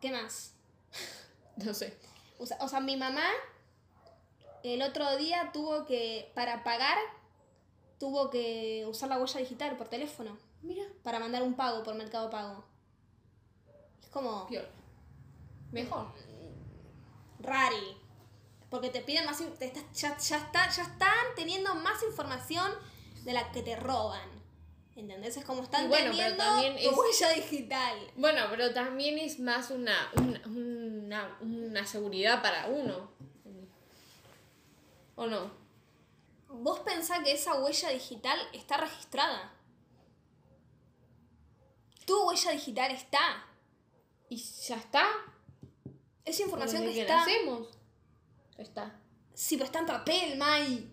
¿Qué 0.00 0.10
más? 0.12 0.52
No 1.56 1.74
sé. 1.74 1.96
Usa- 2.38 2.58
o 2.60 2.68
sea, 2.68 2.78
mi 2.80 2.96
mamá 2.96 3.26
el 4.62 4.82
otro 4.82 5.16
día 5.16 5.50
tuvo 5.52 5.86
que, 5.86 6.30
para 6.34 6.62
pagar, 6.62 6.96
tuvo 7.98 8.30
que 8.30 8.84
usar 8.88 9.08
la 9.08 9.18
huella 9.18 9.40
digital 9.40 9.76
por 9.76 9.88
teléfono. 9.88 10.36
Mira. 10.62 10.84
Para 11.02 11.18
mandar 11.18 11.42
un 11.42 11.54
pago 11.54 11.82
por 11.82 11.94
Mercado 11.94 12.30
Pago. 12.30 12.64
Es 14.02 14.08
como... 14.08 14.46
Mejor. 15.72 16.06
rari. 17.40 17.96
Porque 18.70 18.90
te 18.90 19.00
piden 19.00 19.24
más. 19.26 19.38
te 19.58 19.66
estás- 19.66 19.84
ya, 19.94 20.16
ya, 20.18 20.36
está, 20.38 20.68
ya 20.70 20.82
están 20.82 21.26
teniendo 21.36 21.74
más 21.74 22.02
información 22.02 22.70
de 23.24 23.32
la 23.32 23.50
que 23.52 23.62
te 23.62 23.76
roban. 23.76 24.28
¿Entendés? 24.96 25.36
Es 25.36 25.44
como 25.44 25.62
están 25.62 25.88
bueno, 25.88 26.10
pero 26.10 26.16
teniendo 26.16 26.44
también 26.44 26.74
tu 26.74 26.90
es- 26.90 26.96
huella 26.96 27.30
digital. 27.34 27.98
Bueno, 28.16 28.42
pero 28.50 28.74
también 28.74 29.16
es 29.18 29.38
más 29.38 29.70
una, 29.70 30.10
una, 30.16 30.40
una, 30.46 31.38
una 31.40 31.86
seguridad 31.86 32.42
para 32.42 32.66
uno. 32.66 33.10
¿O 35.16 35.26
no? 35.26 35.50
Vos 36.60 36.80
pensás 36.80 37.20
que 37.24 37.32
esa 37.32 37.54
huella 37.60 37.90
digital 37.90 38.38
está 38.52 38.76
registrada. 38.76 39.52
Tu 42.04 42.28
huella 42.28 42.52
digital 42.52 42.90
está. 42.90 43.46
¿Y 44.28 44.36
ya 44.36 44.76
está? 44.76 45.06
Esa 46.24 46.42
información 46.42 46.82
que 46.82 46.92
que 46.92 47.00
está. 47.02 47.16
nacemos. 47.18 47.68
Ya 48.56 48.62
está. 48.62 49.00
Sí, 49.34 49.56
pero 49.56 49.66
está 49.66 49.78
en 49.78 49.86
papel, 49.86 50.36
Mai. 50.36 50.90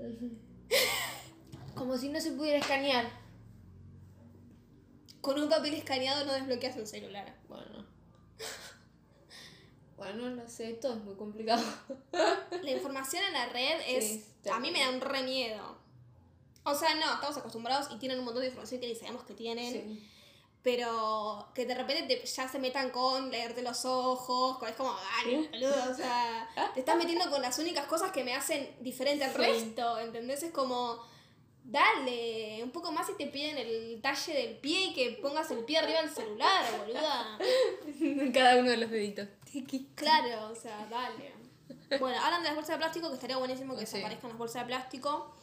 Como 1.75 1.97
si 1.97 2.09
no 2.09 2.21
se 2.21 2.31
pudiera 2.31 2.59
escanear. 2.59 3.09
Con 5.19 5.41
un 5.41 5.49
papel 5.49 5.73
escaneado 5.73 6.25
no 6.25 6.33
desbloqueas 6.33 6.77
un 6.77 6.85
celular. 6.85 7.35
Bueno. 7.47 7.85
Bueno, 9.97 10.29
no 10.29 10.47
sé, 10.49 10.73
todo 10.73 10.93
es 10.95 11.03
muy 11.03 11.15
complicado. 11.15 11.63
La 12.63 12.71
información 12.71 13.23
en 13.23 13.33
la 13.33 13.45
red 13.47 13.79
es. 13.87 14.03
Sí, 14.43 14.49
a 14.51 14.59
mí 14.59 14.71
me 14.71 14.81
da 14.81 14.89
un 14.89 15.01
re 15.01 15.23
miedo. 15.23 15.77
O 16.63 16.73
sea, 16.75 16.95
no, 16.95 17.13
estamos 17.13 17.37
acostumbrados 17.37 17.87
y 17.93 17.97
tienen 17.99 18.19
un 18.19 18.25
montón 18.25 18.41
de 18.41 18.47
información 18.47 18.81
que 18.81 18.87
ni 18.87 18.95
sabemos 18.95 19.23
que 19.23 19.33
tienen. 19.33 19.71
Sí. 19.71 20.09
Pero 20.63 21.47
que 21.53 21.65
de 21.67 21.75
repente 21.75 22.15
te- 22.15 22.25
ya 22.25 22.49
se 22.49 22.57
metan 22.57 22.89
con 22.89 23.29
leerte 23.29 23.61
los 23.61 23.85
ojos, 23.85 24.57
con, 24.57 24.67
es 24.67 24.75
como, 24.75 24.91
dale, 24.93 25.47
boludo, 25.49 25.91
o 25.91 25.93
sea, 25.93 26.49
te 26.73 26.79
estás 26.79 26.97
metiendo 26.97 27.29
con 27.29 27.39
las 27.43 27.59
únicas 27.59 27.85
cosas 27.85 28.11
que 28.11 28.23
me 28.23 28.33
hacen 28.33 28.75
diferente 28.81 29.23
al 29.25 29.31
Sí. 29.31 29.37
resto, 29.37 29.99
¿entendés? 29.99 30.41
Es 30.41 30.51
como, 30.51 30.99
dale, 31.65 32.63
un 32.63 32.71
poco 32.71 32.91
más 32.91 33.09
y 33.09 33.13
te 33.15 33.27
piden 33.27 33.57
el 33.57 33.99
talle 34.01 34.33
del 34.33 34.57
pie 34.57 34.85
y 34.87 34.93
que 34.93 35.11
pongas 35.21 35.49
el 35.51 35.65
pie 35.65 35.79
arriba 35.79 36.01
del 36.01 36.09
celular, 36.11 36.63
boluda. 36.79 37.37
Cada 38.33 38.57
uno 38.57 38.69
de 38.69 38.77
los 38.77 38.89
deditos. 38.91 39.27
Claro, 39.95 40.49
o 40.51 40.55
sea, 40.55 40.85
dale. 40.89 41.33
Bueno, 41.99 42.19
hablan 42.21 42.41
de 42.41 42.47
las 42.49 42.55
bolsas 42.55 42.75
de 42.75 42.77
plástico, 42.77 43.07
que 43.09 43.15
estaría 43.15 43.37
buenísimo 43.37 43.75
que 43.75 43.85
Sí. 43.85 43.93
desaparezcan 43.97 44.29
las 44.31 44.37
bolsas 44.37 44.61
de 44.63 44.67
plástico. 44.67 45.33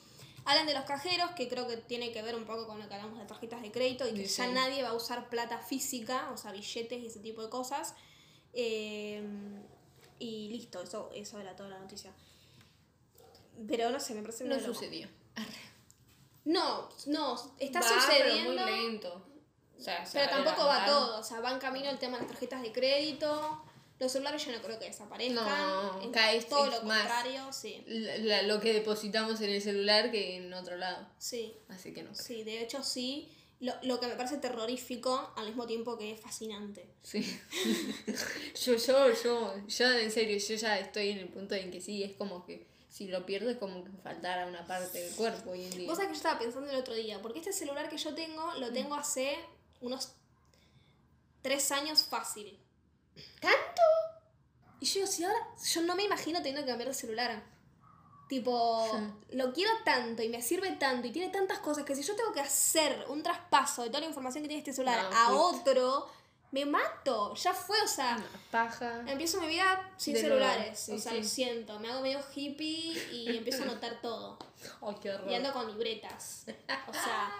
Hablan 0.44 0.66
de 0.66 0.74
los 0.74 0.84
cajeros, 0.84 1.30
que 1.32 1.48
creo 1.48 1.68
que 1.68 1.76
tiene 1.76 2.10
que 2.12 2.20
ver 2.22 2.34
un 2.34 2.44
poco 2.44 2.66
con 2.66 2.78
lo 2.80 2.88
que 2.88 2.94
hablamos 2.94 3.18
de 3.18 3.26
tarjetas 3.26 3.62
de 3.62 3.70
crédito 3.70 4.08
y 4.08 4.14
que 4.14 4.26
Sí. 4.28 4.38
ya 4.38 4.48
nadie 4.48 4.82
va 4.82 4.90
a 4.90 4.94
usar 4.94 5.28
plata 5.28 5.58
física, 5.58 6.30
o 6.32 6.36
sea, 6.36 6.50
billetes 6.52 7.00
y 7.00 7.06
ese 7.06 7.20
tipo 7.20 7.42
de 7.42 7.48
cosas. 7.48 7.94
Eh, 8.52 9.22
y 10.18 10.48
listo, 10.50 10.82
eso, 10.82 11.10
eso 11.14 11.38
era 11.40 11.54
toda 11.56 11.68
la 11.70 11.78
noticia. 11.78 12.12
Pero 13.68 13.90
no 13.90 14.00
sé, 14.00 14.14
me 14.14 14.22
parece 14.22 14.44
No 14.44 14.56
loco. 14.56 14.80
No, 16.44 16.88
no, 17.06 17.52
está 17.58 17.80
Va, 17.80 17.88
sucediendo. 17.88 18.52
Pero 18.64 18.66
muy 18.76 18.82
lento. 18.88 19.26
O 19.78 19.82
sea, 19.82 20.04
se 20.06 20.18
Pero 20.18 20.30
tampoco 20.30 20.64
va 20.66 20.86
todo, 20.86 21.18
o 21.20 21.22
sea, 21.24 21.40
va 21.40 21.52
en 21.52 21.58
camino 21.58 21.90
el 21.90 21.98
tema 21.98 22.16
de 22.16 22.22
las 22.24 22.30
tarjetas 22.32 22.62
de 22.62 22.72
crédito. 22.72 23.62
Los 23.98 24.10
celulares 24.12 24.44
yo 24.44 24.50
no 24.52 24.60
creo 24.62 24.78
que 24.78 24.86
desaparezcan. 24.86 25.44
No, 25.44 26.00
Es 26.02 26.08
cada 26.08 26.32
vez 26.32 26.48
todo 26.48 26.66
es 26.66 26.72
lo 26.72 26.82
más. 26.84 26.98
contrario, 27.02 27.52
sí. 27.52 27.84
La- 27.86 28.42
lo 28.42 28.60
que 28.60 28.72
depositamos 28.72 29.40
en 29.40 29.50
el 29.50 29.62
celular 29.62 30.10
que 30.10 30.36
en 30.36 30.52
otro 30.54 30.76
lado. 30.76 31.06
Sí, 31.18 31.54
Así 31.68 31.92
que 31.92 32.02
no 32.02 32.14
sí, 32.14 32.42
de 32.44 32.60
hecho 32.62 32.82
sí. 32.82 33.28
Lo, 33.60 33.72
lo 33.82 34.00
que 34.00 34.08
me 34.08 34.16
parece 34.16 34.38
terrorífico 34.38 35.32
al 35.36 35.46
mismo 35.46 35.68
tiempo 35.68 35.96
que 35.96 36.10
es 36.10 36.20
fascinante. 36.20 36.84
Sí. 37.04 37.40
yo, 38.64 38.74
yo, 38.74 39.22
yo, 39.22 39.54
yo 39.68 39.90
en 39.92 40.10
serio, 40.10 40.36
yo 40.38 40.54
ya 40.56 40.78
estoy 40.80 41.10
en 41.10 41.18
el 41.18 41.28
punto 41.28 41.54
en 41.54 41.70
que 41.70 41.80
sí, 41.80 42.02
es 42.02 42.12
como 42.14 42.44
que 42.44 42.66
si 42.92 43.08
lo 43.08 43.24
pierdo 43.24 43.48
es 43.48 43.56
como 43.56 43.82
que 43.82 43.90
faltara 44.02 44.46
una 44.46 44.66
parte 44.66 45.02
del 45.02 45.14
cuerpo 45.14 45.52
hoy 45.52 45.64
en 45.64 45.70
día. 45.70 45.88
Vos 45.88 45.96
sabés 45.96 46.08
que 46.08 46.14
yo 46.14 46.18
estaba 46.18 46.38
pensando 46.38 46.70
el 46.70 46.76
otro 46.76 46.92
día, 46.92 47.22
porque 47.22 47.38
este 47.38 47.52
celular 47.54 47.88
que 47.88 47.96
yo 47.96 48.14
tengo 48.14 48.46
Mm. 48.52 48.60
lo 48.60 48.70
tengo 48.70 48.94
hace 48.94 49.34
unos 49.80 50.12
tres 51.40 51.72
años 51.72 52.04
fácil. 52.04 52.60
¿Tanto? 53.40 53.82
Y 54.80 54.84
yo 54.84 54.94
digo, 55.00 55.06
si 55.06 55.24
ahora, 55.24 55.38
yo 55.72 55.80
no 55.82 55.94
me 55.96 56.04
imagino 56.04 56.38
teniendo 56.40 56.62
que 56.62 56.68
cambiar 56.68 56.88
de 56.88 56.94
celular. 56.94 57.42
Tipo, 58.28 58.86
lo 59.30 59.52
quiero 59.52 59.70
tanto 59.84 60.22
y 60.22 60.28
me 60.28 60.42
sirve 60.42 60.72
tanto 60.72 61.06
y 61.06 61.12
tiene 61.12 61.30
tantas 61.32 61.58
cosas 61.60 61.84
que 61.84 61.94
si 61.94 62.02
yo 62.02 62.14
tengo 62.14 62.32
que 62.32 62.40
hacer 62.40 63.04
un 63.08 63.22
traspaso 63.22 63.82
de 63.82 63.88
toda 63.88 64.00
la 64.00 64.06
información 64.06 64.42
que 64.42 64.48
tiene 64.48 64.60
este 64.60 64.72
celular 64.72 65.02
No, 65.10 65.16
a 65.16 65.32
otro, 65.32 66.08
me 66.52 66.64
mato. 66.66 67.34
Ya 67.34 67.52
fue, 67.52 67.80
o 67.82 67.88
sea, 67.88 68.16
paja. 68.50 69.02
empiezo 69.06 69.40
mi 69.40 69.48
vida 69.48 69.90
sin 69.96 70.14
De 70.14 70.20
celulares. 70.20 70.78
sí, 70.78 70.92
o 70.92 70.98
sea, 70.98 71.12
sí. 71.12 71.18
lo 71.18 71.24
siento, 71.24 71.78
me 71.80 71.88
hago 71.90 72.00
medio 72.02 72.20
hippie 72.34 72.92
y 73.12 73.36
empiezo 73.38 73.62
a 73.62 73.66
anotar 73.66 74.00
todo. 74.00 74.38
Ay, 74.82 74.94
qué 75.02 75.10
horror. 75.10 75.30
Y 75.30 75.34
ando 75.34 75.52
con 75.52 75.66
libretas. 75.66 76.44
O 76.86 76.92
sea, 76.92 77.32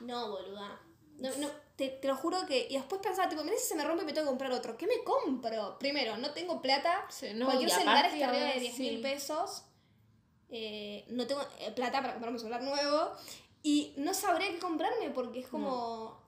no, 0.00 0.30
boluda. 0.30 0.80
No, 1.18 1.30
no, 1.36 1.48
te, 1.76 1.88
te 1.88 2.08
lo 2.08 2.16
juro 2.16 2.44
que. 2.46 2.66
Y 2.68 2.74
después 2.74 3.00
pensaba, 3.02 3.28
tipo, 3.28 3.42
mira 3.42 3.56
si 3.56 3.68
se 3.68 3.74
me 3.74 3.84
rompe 3.84 4.02
y 4.02 4.06
me 4.06 4.12
tengo 4.12 4.26
que 4.26 4.30
comprar 4.30 4.52
otro. 4.52 4.76
¿Qué 4.76 4.86
me 4.86 5.02
compro? 5.04 5.78
Primero, 5.78 6.16
no 6.18 6.32
tengo 6.32 6.60
plata. 6.60 7.06
Sí, 7.10 7.28
no, 7.34 7.46
Cualquier 7.46 7.70
celular 7.70 8.04
está 8.06 8.08
arriba 8.28 8.32
de 8.32 8.38
ahora 8.48 8.60
10 8.60 8.78
mil 8.78 9.00
pesos. 9.00 9.64
Eh, 10.50 11.04
no 11.08 11.26
tengo 11.26 11.40
eh, 11.60 11.70
plata 11.70 12.00
para 12.00 12.12
comprarme 12.14 12.36
un 12.36 12.40
celular 12.40 12.62
nuevo. 12.62 13.12
Y 13.62 13.94
no 13.96 14.12
sabría 14.12 14.50
qué 14.50 14.58
comprarme 14.58 15.10
porque 15.10 15.40
es 15.40 15.48
como. 15.48 16.20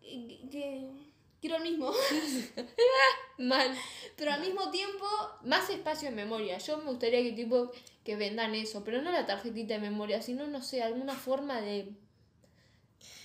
que- 0.00 0.48
que- 0.50 1.03
quiero 1.44 1.62
el 1.62 1.70
mismo. 1.70 1.92
Mal. 3.38 3.76
Pero 4.16 4.32
al 4.32 4.40
mismo 4.40 4.70
tiempo. 4.70 5.04
Más 5.42 5.68
espacio 5.68 6.08
en 6.08 6.14
memoria. 6.14 6.56
Yo 6.56 6.78
me 6.78 6.84
gustaría 6.84 7.22
que 7.22 7.32
tipo 7.32 7.70
que 8.02 8.16
vendan 8.16 8.54
eso, 8.54 8.82
pero 8.82 9.02
no 9.02 9.12
la 9.12 9.26
tarjetita 9.26 9.74
de 9.74 9.80
memoria, 9.80 10.22
sino 10.22 10.46
no 10.46 10.62
sé, 10.62 10.82
alguna 10.82 11.14
forma 11.14 11.60
de 11.60 11.92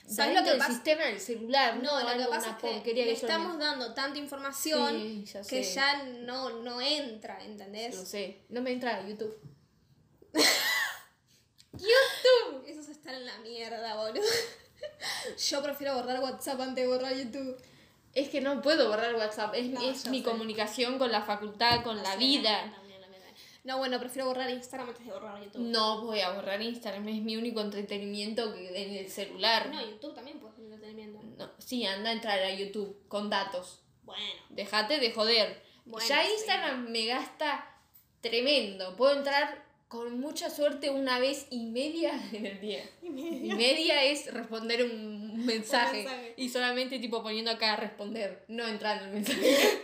¿Sabes 0.05 0.35
lo 0.35 0.43
que 0.43 0.57
pasa? 0.57 0.73
sistema 0.73 1.03
del 1.05 1.19
celular, 1.19 1.77
no, 1.77 2.01
No, 2.01 2.13
lo 2.13 2.23
que 2.23 2.29
pasa 2.29 2.57
es 2.61 2.83
que 2.83 2.93
le 2.93 3.11
estamos 3.11 3.57
dando 3.59 3.93
tanta 3.93 4.17
información 4.17 4.97
Sí, 4.97 5.25
ya 5.25 5.41
que 5.43 5.63
ya 5.63 6.03
no, 6.03 6.61
no 6.61 6.81
entra, 6.81 7.43
¿entendés? 7.43 7.95
Lo 7.95 8.05
sé, 8.05 8.41
no 8.49 8.61
me 8.61 8.71
entra 8.71 8.97
a 8.97 9.07
YouTube. 9.07 9.39
Eso 12.65 12.81
es 12.81 12.89
estar 12.89 13.13
en 13.13 13.25
la 13.25 13.37
mierda, 13.39 13.95
boludo. 13.95 14.23
Yo 15.49 15.61
prefiero 15.61 15.95
borrar 15.95 16.19
WhatsApp 16.21 16.59
antes 16.59 16.83
de 16.83 16.87
borrar 16.87 17.15
YouTube. 17.15 17.57
Es 18.19 18.29
que 18.29 18.41
no 18.41 18.61
puedo 18.61 18.89
borrar 18.89 19.15
WhatsApp, 19.15 19.55
es, 19.55 19.69
No, 19.69 19.81
es 19.81 20.07
mi 20.07 20.19
sé. 20.19 20.23
comunicación 20.25 20.97
con 20.97 21.11
la 21.11 21.21
facultad, 21.21 21.83
con 21.83 22.01
la 22.03 22.15
vida. 22.17 22.73
No, 23.63 23.77
bueno, 23.77 23.99
prefiero 23.99 24.27
borrar 24.27 24.49
Instagram 24.49 24.89
antes 24.89 25.05
de 25.05 25.11
borrar 25.11 25.43
YouTube. 25.43 25.61
No 25.61 26.01
voy 26.03 26.21
a 26.21 26.31
borrar 26.31 26.61
Instagram, 26.61 27.07
es 27.09 27.21
mi 27.21 27.35
único 27.35 27.61
entretenimiento 27.61 28.53
en 28.55 28.95
el 28.95 29.09
celular. 29.09 29.69
No, 29.69 29.81
YouTube 29.85 30.15
también 30.15 30.39
puedes 30.39 30.55
tener 30.55 30.73
entretenimiento. 30.73 31.45
No, 31.45 31.51
sí, 31.59 31.85
anda 31.85 32.09
a 32.09 32.13
entrar 32.13 32.39
a 32.39 32.53
YouTube 32.53 32.97
con 33.07 33.29
datos. 33.29 33.81
Bueno. 34.03 34.23
Dejate 34.49 34.99
de 34.99 35.11
joder. 35.11 35.61
Bueno, 35.85 36.07
ya 36.07 36.23
sí. 36.23 36.31
Instagram 36.33 36.89
me 36.89 37.05
gasta 37.05 37.77
tremendo. 38.21 38.95
Puedo 38.95 39.17
entrar 39.17 39.63
con 39.89 40.19
mucha 40.19 40.51
suerte 40.51 40.91
una 40.91 41.19
vez 41.19 41.47
y 41.49 41.65
media 41.65 42.13
en 42.31 42.45
el 42.45 42.61
día. 42.61 42.89
Y 43.01 43.09
media 43.09 44.03
es 44.03 44.31
responder 44.31 44.83
un 44.83 45.45
mensaje. 45.45 46.03
mensaje. 46.03 46.33
Y 46.37 46.49
solamente 46.49 46.99
tipo 46.99 47.21
poniendo 47.21 47.51
acá 47.51 47.75
responder, 47.75 48.45
no 48.47 48.65
entrando 48.65 49.05
el 49.05 49.11
mensaje. 49.11 49.81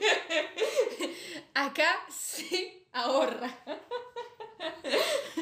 acá 1.54 2.06
se 2.10 2.84
ahorra. 2.94 3.54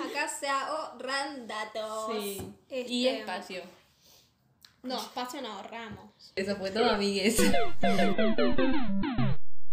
Acá 0.09 0.27
se 0.27 0.47
ahorran 0.47 1.45
datos. 1.45 2.13
Sí. 2.17 2.41
Este, 2.69 2.91
Y 2.91 3.07
espacio. 3.09 3.61
No, 4.81 4.97
espacio 4.97 5.41
no 5.41 5.53
ahorramos. 5.53 6.33
Eso 6.35 6.55
fue 6.55 6.71
todo, 6.71 6.89
amigues. 6.89 7.37